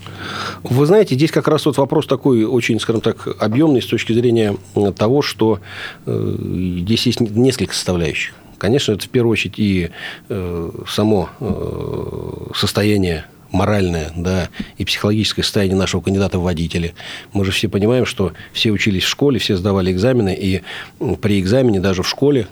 [0.63, 4.57] Вы знаете, здесь как раз вот вопрос такой очень, скажем так, объемный с точки зрения
[4.97, 5.61] того, что
[6.05, 6.37] э,
[6.81, 8.35] здесь есть несколько составляющих.
[8.63, 9.91] Конечно, это в первую очередь и
[10.29, 16.95] э, само э, состояние моральное, да, и психологическое состояние нашего кандидата в водители.
[17.33, 20.63] Мы же все понимаем, что все учились в школе, все сдавали экзамены, и
[21.17, 22.47] при экзамене даже в школе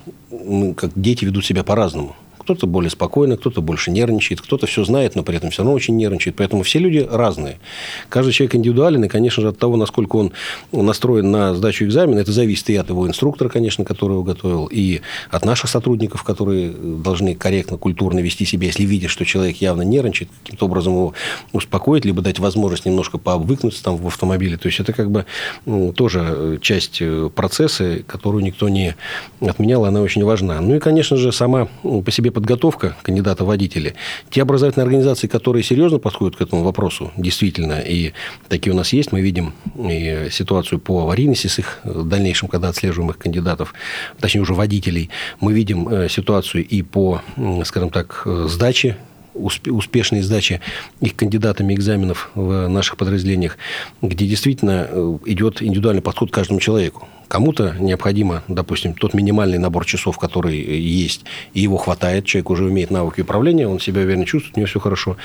[0.76, 2.16] как дети ведут себя по-разному.
[2.50, 5.96] Кто-то более спокойно, кто-то больше нервничает, кто-то все знает, но при этом все равно очень
[5.96, 6.34] нервничает.
[6.34, 7.60] Поэтому все люди разные.
[8.08, 10.32] Каждый человек индивидуален, и, конечно же, от того, насколько он
[10.72, 15.00] настроен на сдачу экзамена, это зависит и от его инструктора, конечно, который его готовил, и
[15.30, 20.28] от наших сотрудников, которые должны корректно, культурно вести себя, если видят, что человек явно нервничает,
[20.42, 21.14] каким-то образом его
[21.52, 24.56] успокоить, либо дать возможность немножко пообвыкнуться там в автомобиле.
[24.56, 25.24] То есть, это как бы
[25.94, 28.96] тоже часть э, процесса, которую никто не
[29.40, 30.60] отменял, она очень важна.
[30.60, 33.94] Ну и, конечно же, сама по себе подготовка кандидата водителя.
[34.30, 38.12] Те образовательные организации, которые серьезно подходят к этому вопросу, действительно, и
[38.48, 43.10] такие у нас есть, мы видим и ситуацию по аварийности с их дальнейшим, когда отслеживаем
[43.10, 43.74] их кандидатов,
[44.18, 47.20] точнее уже водителей, мы видим э, ситуацию и по,
[47.64, 48.96] скажем так, сдаче
[49.34, 50.60] успешной сдачи
[51.00, 53.58] их кандидатами экзаменов в наших подразделениях,
[54.02, 57.06] где действительно э, идет индивидуальный подход к каждому человеку.
[57.30, 62.90] Кому-то необходимо, допустим, тот минимальный набор часов, который есть, и его хватает, человек уже имеет
[62.90, 65.16] навыки управления, он себя уверенно чувствует, у него все хорошо.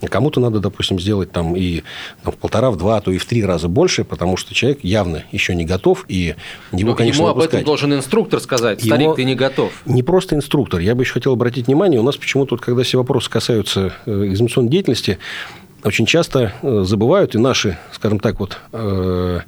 [0.00, 1.84] Кому-то надо, допустим, сделать там и
[2.24, 4.80] там, в полтора, в два, а то и в три раза больше, потому что человек
[4.82, 6.34] явно еще не готов, и
[6.72, 9.14] его, Но конечно, ему об этом должен инструктор сказать, старик, его...
[9.14, 9.72] ты не готов.
[9.86, 10.80] Не просто инструктор.
[10.80, 14.68] Я бы еще хотел обратить внимание, у нас почему-то, когда все вопросы касаются э, экзаменационной
[14.68, 15.20] деятельности,
[15.84, 19.40] очень часто э, забывают, и наши, скажем так, вот э,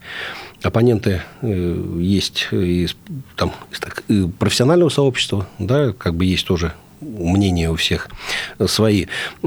[0.64, 2.96] оппоненты э, есть из,
[3.37, 3.53] там,
[4.09, 8.09] из профессионального сообщества, да, как бы есть тоже мнения у всех
[8.66, 9.07] свои.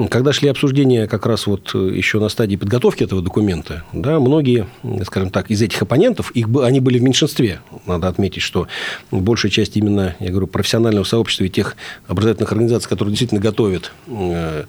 [0.10, 4.68] Когда шли обсуждения как раз вот еще на стадии подготовки этого документа, да, многие,
[5.04, 7.62] скажем так, из этих оппонентов, их, они были в меньшинстве.
[7.86, 8.68] Надо отметить, что
[9.12, 11.76] большая часть именно, я говорю, профессионального сообщества и тех
[12.08, 14.66] образовательных организаций, которые действительно готовят э,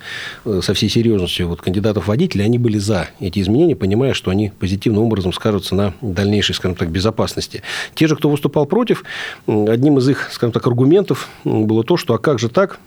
[0.63, 5.03] со всей серьезностью вот, кандидатов водителей, они были за эти изменения, понимая, что они позитивным
[5.03, 7.63] образом скажутся на дальнейшей, скажем так, безопасности.
[7.95, 9.05] Те же, кто выступал против,
[9.47, 12.78] одним из их, скажем так, аргументов было то, что а как же так,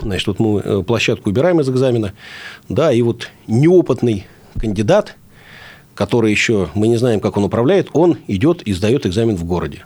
[0.00, 2.12] Значит, вот мы э, площадку убираем из экзамена,
[2.68, 4.26] да, и вот неопытный
[4.58, 5.16] кандидат,
[5.94, 9.84] который еще, мы не знаем, как он управляет, он идет и сдает экзамен в городе.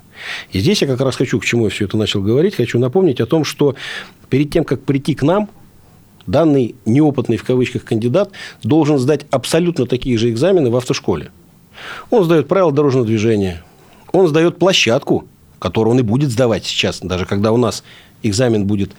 [0.53, 3.21] И здесь я как раз хочу, к чему я все это начал говорить, хочу напомнить
[3.21, 3.75] о том, что
[4.31, 5.51] перед тем, как прийти к нам,
[6.27, 8.31] данный неопытный в кавычках кандидат
[8.63, 11.31] должен сдать абсолютно такие же экзамены в автошколе.
[12.11, 13.63] Он сдает правила дорожного движения,
[14.13, 15.27] он сдает площадку,
[15.59, 17.83] которую он и будет сдавать сейчас, даже когда у нас
[18.29, 18.93] экзамен будет,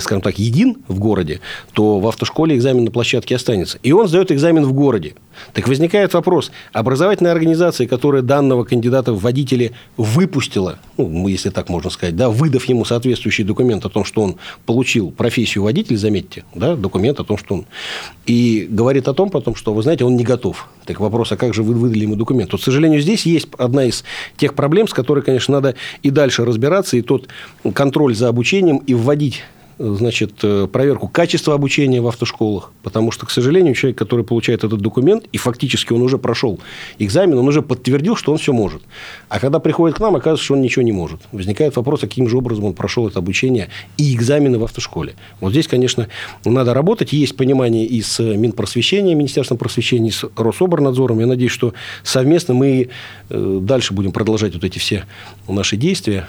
[0.00, 1.40] скажем так, един в городе,
[1.72, 3.78] то в автошколе экзамен на площадке останется.
[3.82, 5.14] И он сдает экзамен в городе.
[5.52, 11.90] Так возникает вопрос, образовательная организация, которая данного кандидата в водители выпустила, ну, если так можно
[11.90, 16.76] сказать, да, выдав ему соответствующий документ о том, что он получил профессию водителя, заметьте, да,
[16.76, 17.66] документ о том, что он...
[18.26, 20.68] И говорит о том потом, что, вы знаете, он не готов.
[20.84, 22.52] Так вопрос, а как же вы выдали ему документ?
[22.52, 24.04] Вот, к сожалению, здесь есть одна из
[24.36, 27.28] тех проблем, с которой, конечно, надо и дальше разбираться, и тот
[27.74, 29.42] контроль за обучением, и вводить
[29.78, 34.80] значит, э, проверку качества обучения в автошколах, потому что, к сожалению, человек, который получает этот
[34.80, 36.58] документ, и фактически он уже прошел
[36.98, 38.82] экзамен, он уже подтвердил, что он все может.
[39.28, 41.20] А когда приходит к нам, оказывается, что он ничего не может.
[41.32, 45.14] Возникает вопрос, а каким же образом он прошел это обучение и экзамены в автошколе.
[45.40, 46.08] Вот здесь, конечно,
[46.44, 47.12] надо работать.
[47.12, 51.20] Есть понимание и с Минпросвещения, Министерством просвещения, и с Рособорнадзором.
[51.20, 52.88] Я надеюсь, что совместно мы
[53.30, 55.04] э, дальше будем продолжать вот эти все
[55.46, 56.26] наши действия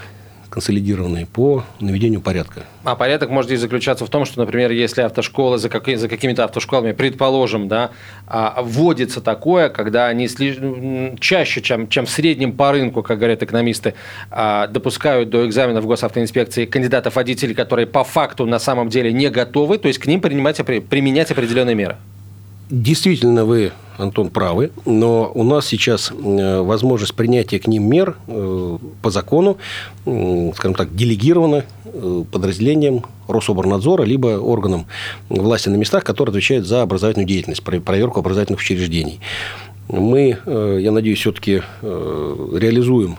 [0.50, 2.64] консолидированные по наведению порядка.
[2.84, 6.44] А порядок может здесь заключаться в том, что, например, если автошколы за, как, за какими-то
[6.44, 7.92] автошколами, предположим, да,
[8.28, 10.28] а, вводится такое, когда они
[11.20, 13.94] чаще, чем, чем в среднем по рынку, как говорят экономисты,
[14.32, 19.88] а, допускают до экзаменов госавтоинспекции кандидатов-водителей, которые по факту на самом деле не готовы, то
[19.88, 21.98] есть к ним принимать, применять определенные меры.
[22.70, 28.78] Действительно, вы, Антон, правы, но у нас сейчас э, возможность принятия к ним мер э,
[29.02, 29.58] по закону,
[30.04, 34.86] скажем так, делегирована э, подразделением Рособорнадзора, либо органам
[35.30, 39.20] власти на местах, которые отвечают за образовательную деятельность, проверку образовательных учреждений.
[39.88, 43.18] Мы, я надеюсь, все-таки реализуем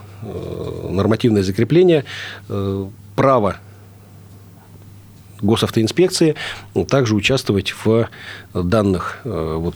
[0.89, 2.05] нормативное закрепление
[3.17, 3.57] права
[5.41, 6.35] госавтоинспекции
[6.87, 8.09] также участвовать в
[8.53, 9.75] данных э, вот,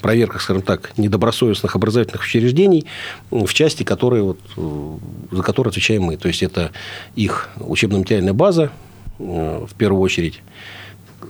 [0.00, 2.86] проверках, скажем так, недобросовестных образовательных учреждений
[3.30, 4.96] в части, которые, вот, э,
[5.32, 6.16] за которые отвечаем мы.
[6.16, 6.70] То есть, это
[7.16, 8.70] их учебно-материальная база,
[9.18, 10.42] э, в первую очередь,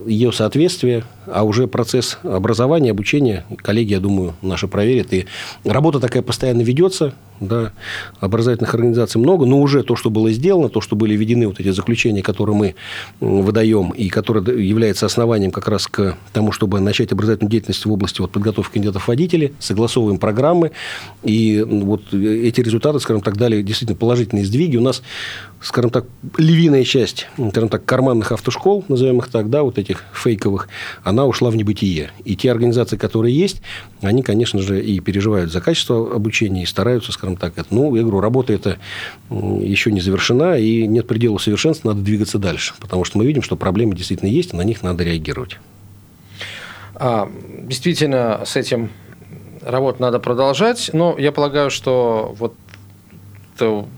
[0.04, 5.12] ее соответствие, а уже процесс образования, обучения, коллеги, я думаю, наши проверят.
[5.12, 5.26] И
[5.64, 7.72] работа такая постоянно ведется, да,
[8.20, 11.70] образовательных организаций много, но уже то, что было сделано, то, что были введены вот эти
[11.70, 12.74] заключения, которые мы
[13.20, 18.20] выдаем, и которые являются основанием как раз к тому, чтобы начать образовательную деятельность в области
[18.20, 20.72] вот, подготовки кандидатов водителей, согласовываем программы,
[21.22, 24.76] и вот эти результаты, скажем так, дали действительно положительные сдвиги.
[24.76, 25.02] У нас,
[25.60, 30.68] скажем так, львиная часть, скажем так, карманных автошкол, назовем их так, да, вот этих фейковых,
[31.02, 32.10] она ушла в небытие.
[32.24, 33.62] И те организации, которые есть,
[34.00, 37.58] они, конечно же, и переживают за качество обучения, и стараются, скажем скажем так.
[37.58, 38.78] Это, ну, я говорю, работа эта
[39.30, 42.74] еще не завершена, и нет предела совершенства, надо двигаться дальше.
[42.80, 45.58] Потому что мы видим, что проблемы действительно есть, и на них надо реагировать.
[46.94, 47.28] А,
[47.62, 48.90] действительно, с этим
[49.62, 52.54] работу надо продолжать, но я полагаю, что вот
[53.58, 53.88] то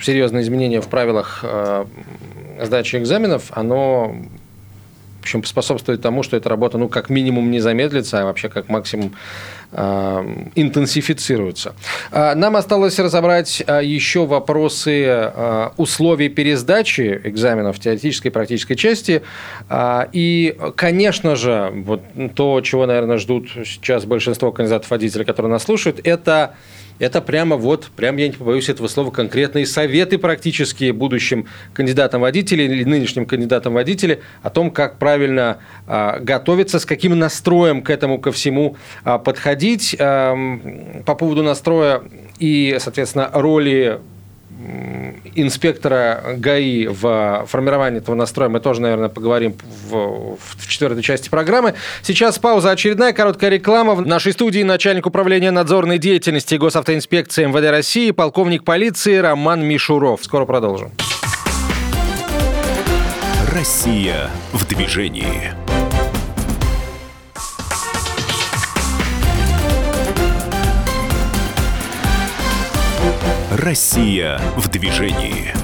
[0.00, 1.84] серьезное изменение в правилах э,
[2.62, 4.14] сдачи экзаменов, оно
[5.18, 8.68] в общем, способствует тому, что эта работа, ну, как минимум, не замедлится, а вообще как
[8.68, 9.12] максимум
[9.72, 11.74] э, интенсифицируется.
[12.10, 19.22] Э, нам осталось разобрать э, еще вопросы э, условий пересдачи экзаменов теоретической и практической части.
[20.12, 22.02] И, конечно же, вот
[22.34, 26.54] то, чего, наверное, ждут сейчас большинство кандидатов-водителей, которые нас слушают, это
[26.98, 32.66] это прямо вот, прям я не побоюсь этого слова, конкретные советы практические будущим кандидатам водителей
[32.66, 38.18] или нынешним кандидатам водителей о том, как правильно а, готовиться, с каким настроем к этому
[38.18, 39.96] ко всему а, подходить.
[39.98, 40.36] А,
[41.04, 42.02] по поводу настроя
[42.38, 44.00] и, соответственно, роли
[45.34, 49.56] инспектора ГАИ в формировании этого настроя мы тоже, наверное, поговорим
[49.88, 51.74] в, в четвертой части программы.
[52.02, 53.94] Сейчас пауза очередная, короткая реклама.
[53.94, 60.24] В нашей студии начальник управления надзорной деятельности госавтоинспекции МВД России, полковник полиции Роман Мишуров.
[60.24, 60.92] Скоро продолжим.
[63.52, 65.67] Россия в движении.
[73.50, 75.54] Россия в движении.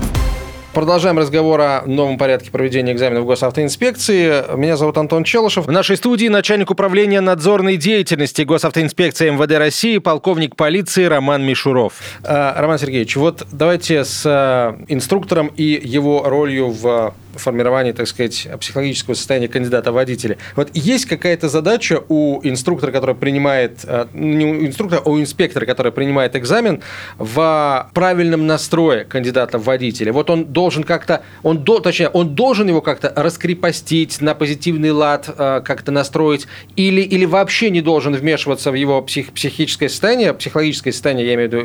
[0.72, 4.56] Продолжаем разговор о новом порядке проведения экзаменов госавтоинспекции.
[4.56, 5.66] Меня зовут Антон Челышев.
[5.66, 12.00] В нашей студии начальник управления надзорной деятельности госавтоинспекции МВД России, полковник полиции Роман Мишуров.
[12.24, 18.48] А, Роман Сергеевич, вот давайте с а, инструктором и его ролью в формирования, так сказать,
[18.60, 20.38] психологического состояния кандидата водителя.
[20.56, 25.66] Вот есть какая-то задача у инструктора, который принимает, э, не у инструктора, а у инспектора,
[25.66, 26.82] который принимает экзамен,
[27.18, 30.12] в правильном настрое кандидата в водителя.
[30.12, 35.28] Вот он должен как-то, он, до, точнее, он должен его как-то раскрепостить, на позитивный лад
[35.36, 40.92] э, как-то настроить, или, или вообще не должен вмешиваться в его псих, психическое состояние, психологическое
[40.92, 41.64] состояние, я имею в виду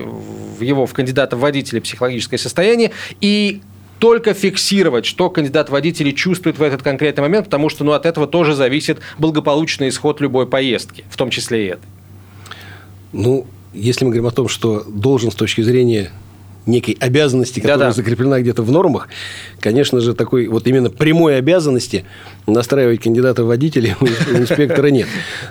[0.59, 2.91] в его, в кандидата в водителя психологическое состояние,
[3.21, 3.61] и
[3.99, 8.27] только фиксировать, что кандидат водителей чувствует в этот конкретный момент, потому что ну, от этого
[8.27, 11.85] тоже зависит благополучный исход любой поездки, в том числе и этой.
[13.11, 16.11] Ну, если мы говорим о том, что должен с точки зрения
[16.69, 17.91] некой обязанности, которая Да-да.
[17.91, 19.09] закреплена где-то в нормах,
[19.59, 22.05] конечно же, такой вот именно прямой обязанности
[22.47, 25.07] настраивать кандидата в водителя у инспектора нет.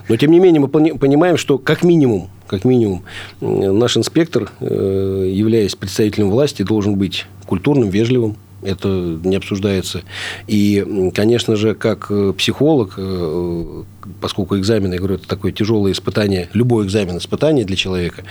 [0.09, 3.05] Но, тем не менее, мы понимаем, что как минимум, как минимум,
[3.41, 10.03] наш инспектор, э, являясь представителем власти, должен быть культурным, вежливым, это не обсуждается.
[10.47, 13.85] И, конечно же, как э, психолог, э,
[14.21, 18.25] поскольку экзамен, я говорю, это такое тяжелое испытание, любой экзамен испытание для человека,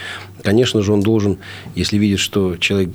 [0.43, 1.37] конечно же, он должен,
[1.75, 2.89] если видит, что человек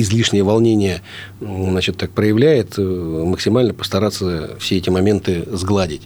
[0.00, 1.02] излишнее волнение
[1.40, 6.02] значит, так проявляет, э, максимально постараться все эти моменты сгладить.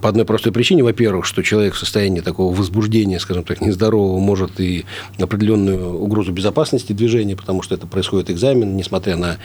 [0.00, 4.60] По одной простой причине, во-первых, что человек в состоянии такого возбуждения, скажем так, нездорового, может
[4.60, 4.84] и
[5.18, 9.38] определенную угрозу безопасности движения, потому что это происходит экзамен, несмотря на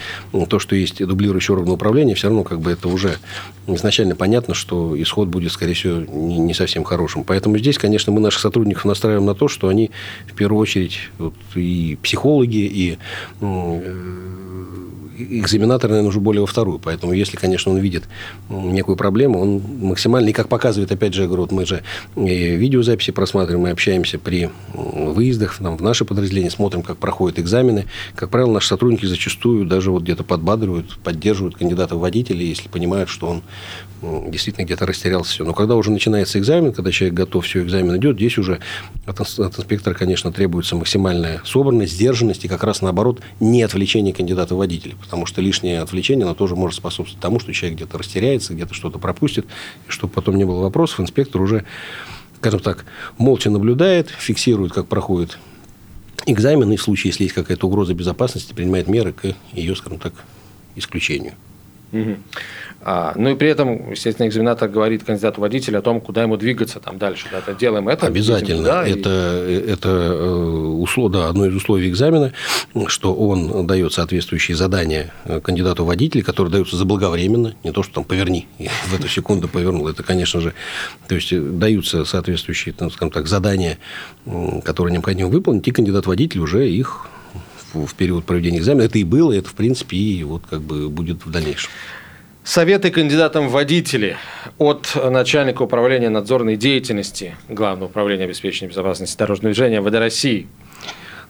[0.47, 3.17] то, что есть дублирующий орган управления, все равно как бы это уже
[3.67, 7.23] изначально понятно, что исход будет, скорее всего, не совсем хорошим.
[7.23, 9.91] Поэтому здесь, конечно, мы наших сотрудников настраиваем на то, что они
[10.27, 12.97] в первую очередь вот, и психологи, и
[13.71, 16.79] ろう экзаменатор, наверное, уже более во вторую.
[16.79, 18.03] Поэтому, если, конечно, он видит
[18.49, 21.83] некую проблему, он максимально, и как показывает, опять же, я говорю, вот мы же
[22.15, 27.85] видеозаписи просматриваем, мы общаемся при выездах там, в наше подразделение, смотрим, как проходят экзамены.
[28.15, 33.09] Как правило, наши сотрудники зачастую даже вот где-то подбадривают, поддерживают кандидата в водителя, если понимают,
[33.09, 33.43] что он
[34.31, 35.31] действительно где-то растерялся.
[35.31, 35.43] Все.
[35.43, 38.59] Но когда уже начинается экзамен, когда человек готов, все, экзамен идет, здесь уже
[39.05, 44.55] от, от инспектора, конечно, требуется максимальная собранность, сдержанность и как раз наоборот не отвлечение кандидата
[44.55, 44.95] в водителя.
[45.01, 48.99] Потому что лишнее отвлечение, оно тоже может способствовать тому, что человек где-то растеряется, где-то что-то
[48.99, 49.45] пропустит.
[49.87, 51.65] И чтобы потом не было вопросов, инспектор уже,
[52.37, 52.85] скажем так,
[53.17, 55.37] молча наблюдает, фиксирует, как проходит
[56.25, 60.13] экзамен, и в случае, если есть какая-то угроза безопасности, принимает меры к ее, скажем так,
[60.75, 61.33] исключению.
[61.91, 62.17] Угу.
[62.83, 66.79] А, ну и при этом, естественно, экзаменатор говорит кандидату водителя о том, куда ему двигаться
[66.79, 67.27] там дальше.
[67.31, 68.07] Да, это делаем это.
[68.07, 68.63] Обязательно.
[68.63, 69.71] Да, это и...
[69.71, 72.33] это э, услов, да, одно из условий экзамена,
[72.87, 75.13] что он дает соответствующие задания
[75.43, 78.47] кандидату водителя, которые даются заблаговременно, не то, что там поверни,
[78.87, 79.87] в эту секунду повернул.
[79.87, 80.53] Это, конечно же,
[81.07, 83.77] то есть даются соответствующие, скажем так, задания,
[84.63, 87.07] которые необходимо выполнить, и кандидат водитель уже их
[87.73, 88.83] в период проведения экзамена.
[88.83, 91.69] Это и было, это, в принципе, и вот как бы будет в дальнейшем.
[92.43, 94.17] Советы кандидатам в водители
[94.57, 100.47] от начальника управления надзорной деятельности Главного управления обеспечения безопасности дорожного движения ВД России.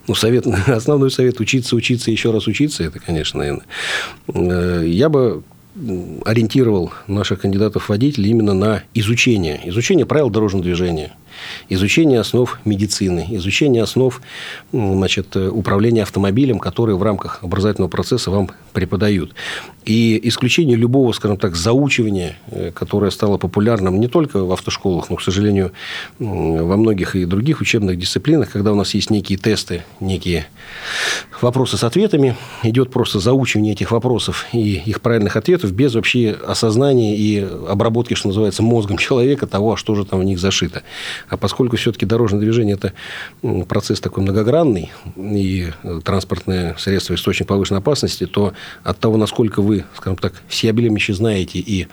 [0.08, 2.84] Ну, совет, основной совет– учиться, учиться, еще раз учиться.
[2.84, 3.66] Это, конечно, наверное.
[4.34, 5.44] Э, я бы
[6.26, 9.62] ориентировал наших кандидатов в водители именно на изучение.
[9.66, 11.14] Изучение правил дорожного движения–
[11.70, 14.22] изучение основ медицины, изучение основ
[14.72, 19.34] значит, управления автомобилем, которые в рамках образовательного процесса вам преподают.
[19.86, 25.16] И исключение любого, скажем так, заучивания, э, которое стало популярным не только в автошколах, но,
[25.16, 25.72] к сожалению,
[26.20, 30.46] во многих и других учебных дисциплинах, когда у нас есть некие тесты, некие
[31.42, 37.18] вопросы с ответами, идет просто заучивание этих вопросов и их правильных ответов без вообще осознания
[37.18, 40.84] и обработки, что называется, мозгом человека того, а что же там в них зашито.
[41.32, 42.94] А поскольку все-таки дорожное движение– это
[43.66, 45.70] процесс такой многогранный, и
[46.04, 48.54] транспортное средство– источник повышенной опасности, то
[48.84, 51.88] от того, насколько вы, скажем так, всеобъемлюще знаете и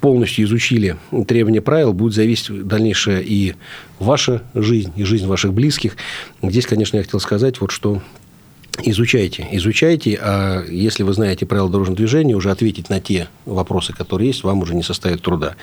[0.00, 0.96] полностью изучили
[1.28, 3.54] требования правил, будет зависеть дальнейшая и
[4.00, 5.96] ваша жизнь, и жизнь ваших близких.
[6.42, 8.02] Здесь, конечно, я хотел сказать, вот что
[8.84, 14.28] Изучайте, изучайте, а если вы знаете правила дорожного движения, уже ответить на те вопросы, которые
[14.28, 15.56] есть, вам уже не составит труда.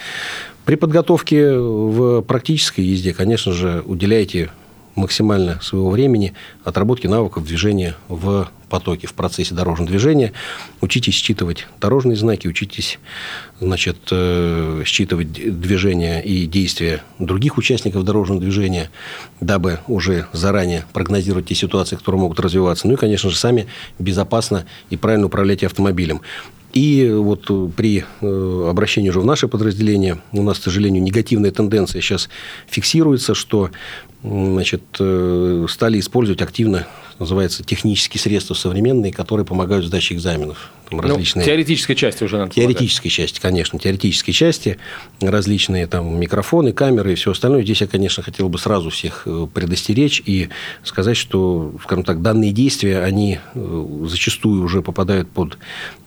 [0.65, 4.49] При подготовке в практической езде, конечно же, уделяйте
[4.97, 6.33] максимально своего времени
[6.65, 10.33] отработки навыков движения в потоке, в процессе дорожного движения.
[10.81, 12.99] Учитесь считывать дорожные знаки, учитесь
[13.59, 18.89] значит, э, считывать движения и действия других участников дорожного движения,
[19.39, 22.87] дабы уже заранее прогнозировать те ситуации, которые могут развиваться.
[22.87, 23.67] Ну и, конечно же, сами
[23.99, 26.21] безопасно и правильно управлять автомобилем.
[26.77, 32.01] И вот при э, обращении уже в наше подразделение у нас, к сожалению, негативная тенденция
[32.01, 32.29] сейчас
[32.67, 33.71] фиксируется, что
[34.21, 36.85] значит, э, стали использовать активно
[37.19, 40.71] называется, технические средства современные, которые помогают в сдаче экзаменов.
[40.89, 41.45] Там ну, различные...
[41.45, 43.77] Теоретической части уже надо Теоретической части, конечно.
[43.77, 44.77] Теоретической части.
[45.19, 47.63] Различные там микрофоны, камеры и все остальное.
[47.63, 50.49] Здесь я, конечно, хотел бы сразу всех э, предостеречь и
[50.83, 55.57] сказать, что, скажем так, данные действия, они э, зачастую уже попадают под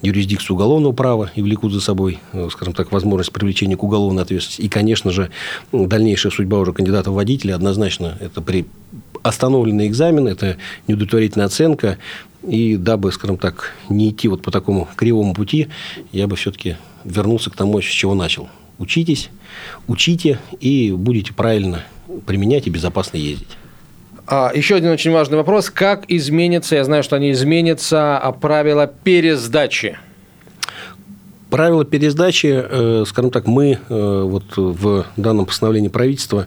[0.00, 4.62] юрисдикцию уголовного права и влекут за собой, э, скажем так, возможность привлечения к уголовной ответственности.
[4.62, 5.30] И, конечно же,
[5.72, 8.66] дальнейшая судьба уже кандидата в водителя однозначно это при
[9.22, 10.56] остановленный экзамен, это
[10.86, 11.98] неудовлетворительная оценка,
[12.46, 15.68] и дабы, скажем так, не идти вот по такому кривому пути,
[16.12, 18.48] я бы все-таки вернулся к тому, с чего начал.
[18.78, 19.30] Учитесь,
[19.88, 21.84] учите и будете правильно
[22.26, 23.58] применять и безопасно ездить.
[24.26, 25.70] А, еще один очень важный вопрос.
[25.70, 29.98] Как изменится, я знаю, что они изменятся, а правила пересдачи?
[31.50, 36.46] Правила пересдачи, э, скажем так, мы э, вот в данном постановлении правительства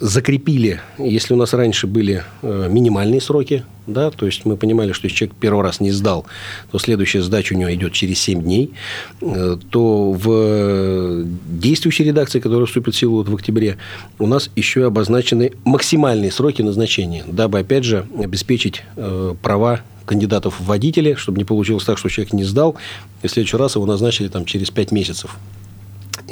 [0.00, 5.06] закрепили, если у нас раньше были э, минимальные сроки, да, то есть мы понимали, что
[5.06, 6.26] если человек первый раз не сдал,
[6.70, 8.72] то следующая сдача у него идет через 7 дней,
[9.20, 13.76] э, то в действующей редакции, которая вступит в силу вот в октябре,
[14.18, 20.66] у нас еще обозначены максимальные сроки назначения, дабы, опять же, обеспечить э, права кандидатов в
[20.66, 22.76] водители, чтобы не получилось так, что человек не сдал,
[23.22, 25.36] и в следующий раз его назначили там, через 5 месяцев.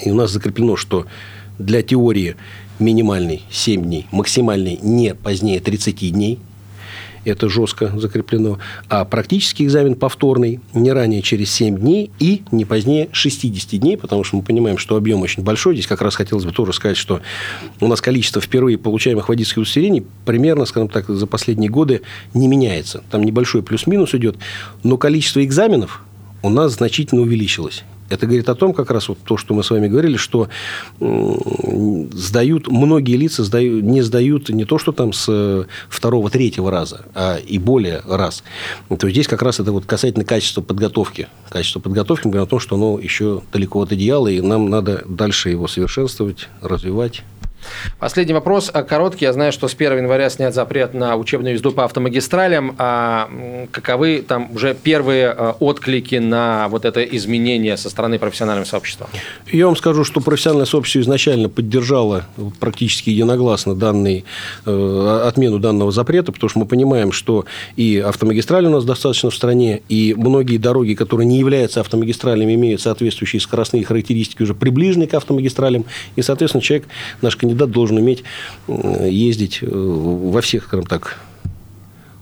[0.04, 1.06] И у нас закреплено, что
[1.58, 2.36] для теории
[2.82, 6.38] минимальный 7 дней, максимальный не позднее 30 дней.
[7.24, 8.58] Это жестко закреплено.
[8.88, 14.24] А практический экзамен повторный не ранее через 7 дней и не позднее 60 дней, потому
[14.24, 15.74] что мы понимаем, что объем очень большой.
[15.74, 17.20] Здесь как раз хотелось бы тоже сказать, что
[17.80, 22.02] у нас количество впервые получаемых водительских удостоверений примерно, скажем так, за последние годы
[22.34, 23.04] не меняется.
[23.10, 24.36] Там небольшой плюс-минус идет,
[24.82, 26.02] но количество экзаменов
[26.42, 27.84] у нас значительно увеличилось.
[28.12, 30.48] Это говорит о том, как раз вот то, что мы с вами говорили, что
[31.00, 37.36] сдают, многие лица сдают, не сдают не то, что там с второго, третьего раза, а
[37.36, 38.44] и более раз.
[38.88, 41.28] То есть здесь как раз это вот касательно качества подготовки.
[41.48, 45.02] Качество подготовки, мы говорим о том, что оно еще далеко от идеала, и нам надо
[45.08, 47.22] дальше его совершенствовать, развивать.
[47.98, 49.24] Последний вопрос, а, короткий.
[49.24, 52.74] Я знаю, что с 1 января снят запрет на учебную езду по автомагистралям.
[52.78, 53.28] А
[53.70, 59.08] каковы там уже первые а, отклики на вот это изменение со стороны профессионального сообщества?
[59.50, 62.24] Я вам скажу, что профессиональное сообщество изначально поддержало
[62.60, 64.24] практически единогласно данный,
[64.66, 67.44] э, отмену данного запрета, потому что мы понимаем, что
[67.76, 72.80] и автомагистрали у нас достаточно в стране, и многие дороги, которые не являются автомагистралями, имеют
[72.80, 75.84] соответствующие скоростные характеристики, уже приближенные к автомагистралям,
[76.16, 76.86] и, соответственно, человек,
[77.20, 78.24] наш кандидат кандидат должен уметь
[78.68, 81.18] э, ездить э, во всех, скажем так,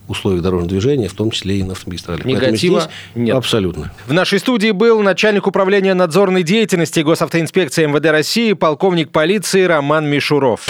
[0.09, 2.24] условиях дорожного движения, в том числе и на автомагистралях.
[2.24, 3.37] Негатива нет.
[3.37, 3.93] Абсолютно.
[4.07, 10.66] В нашей студии был начальник управления надзорной деятельности госавтоинспекции МВД России, полковник полиции Роман Мишуров.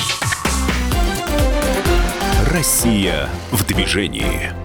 [2.52, 4.59] Россия в движении.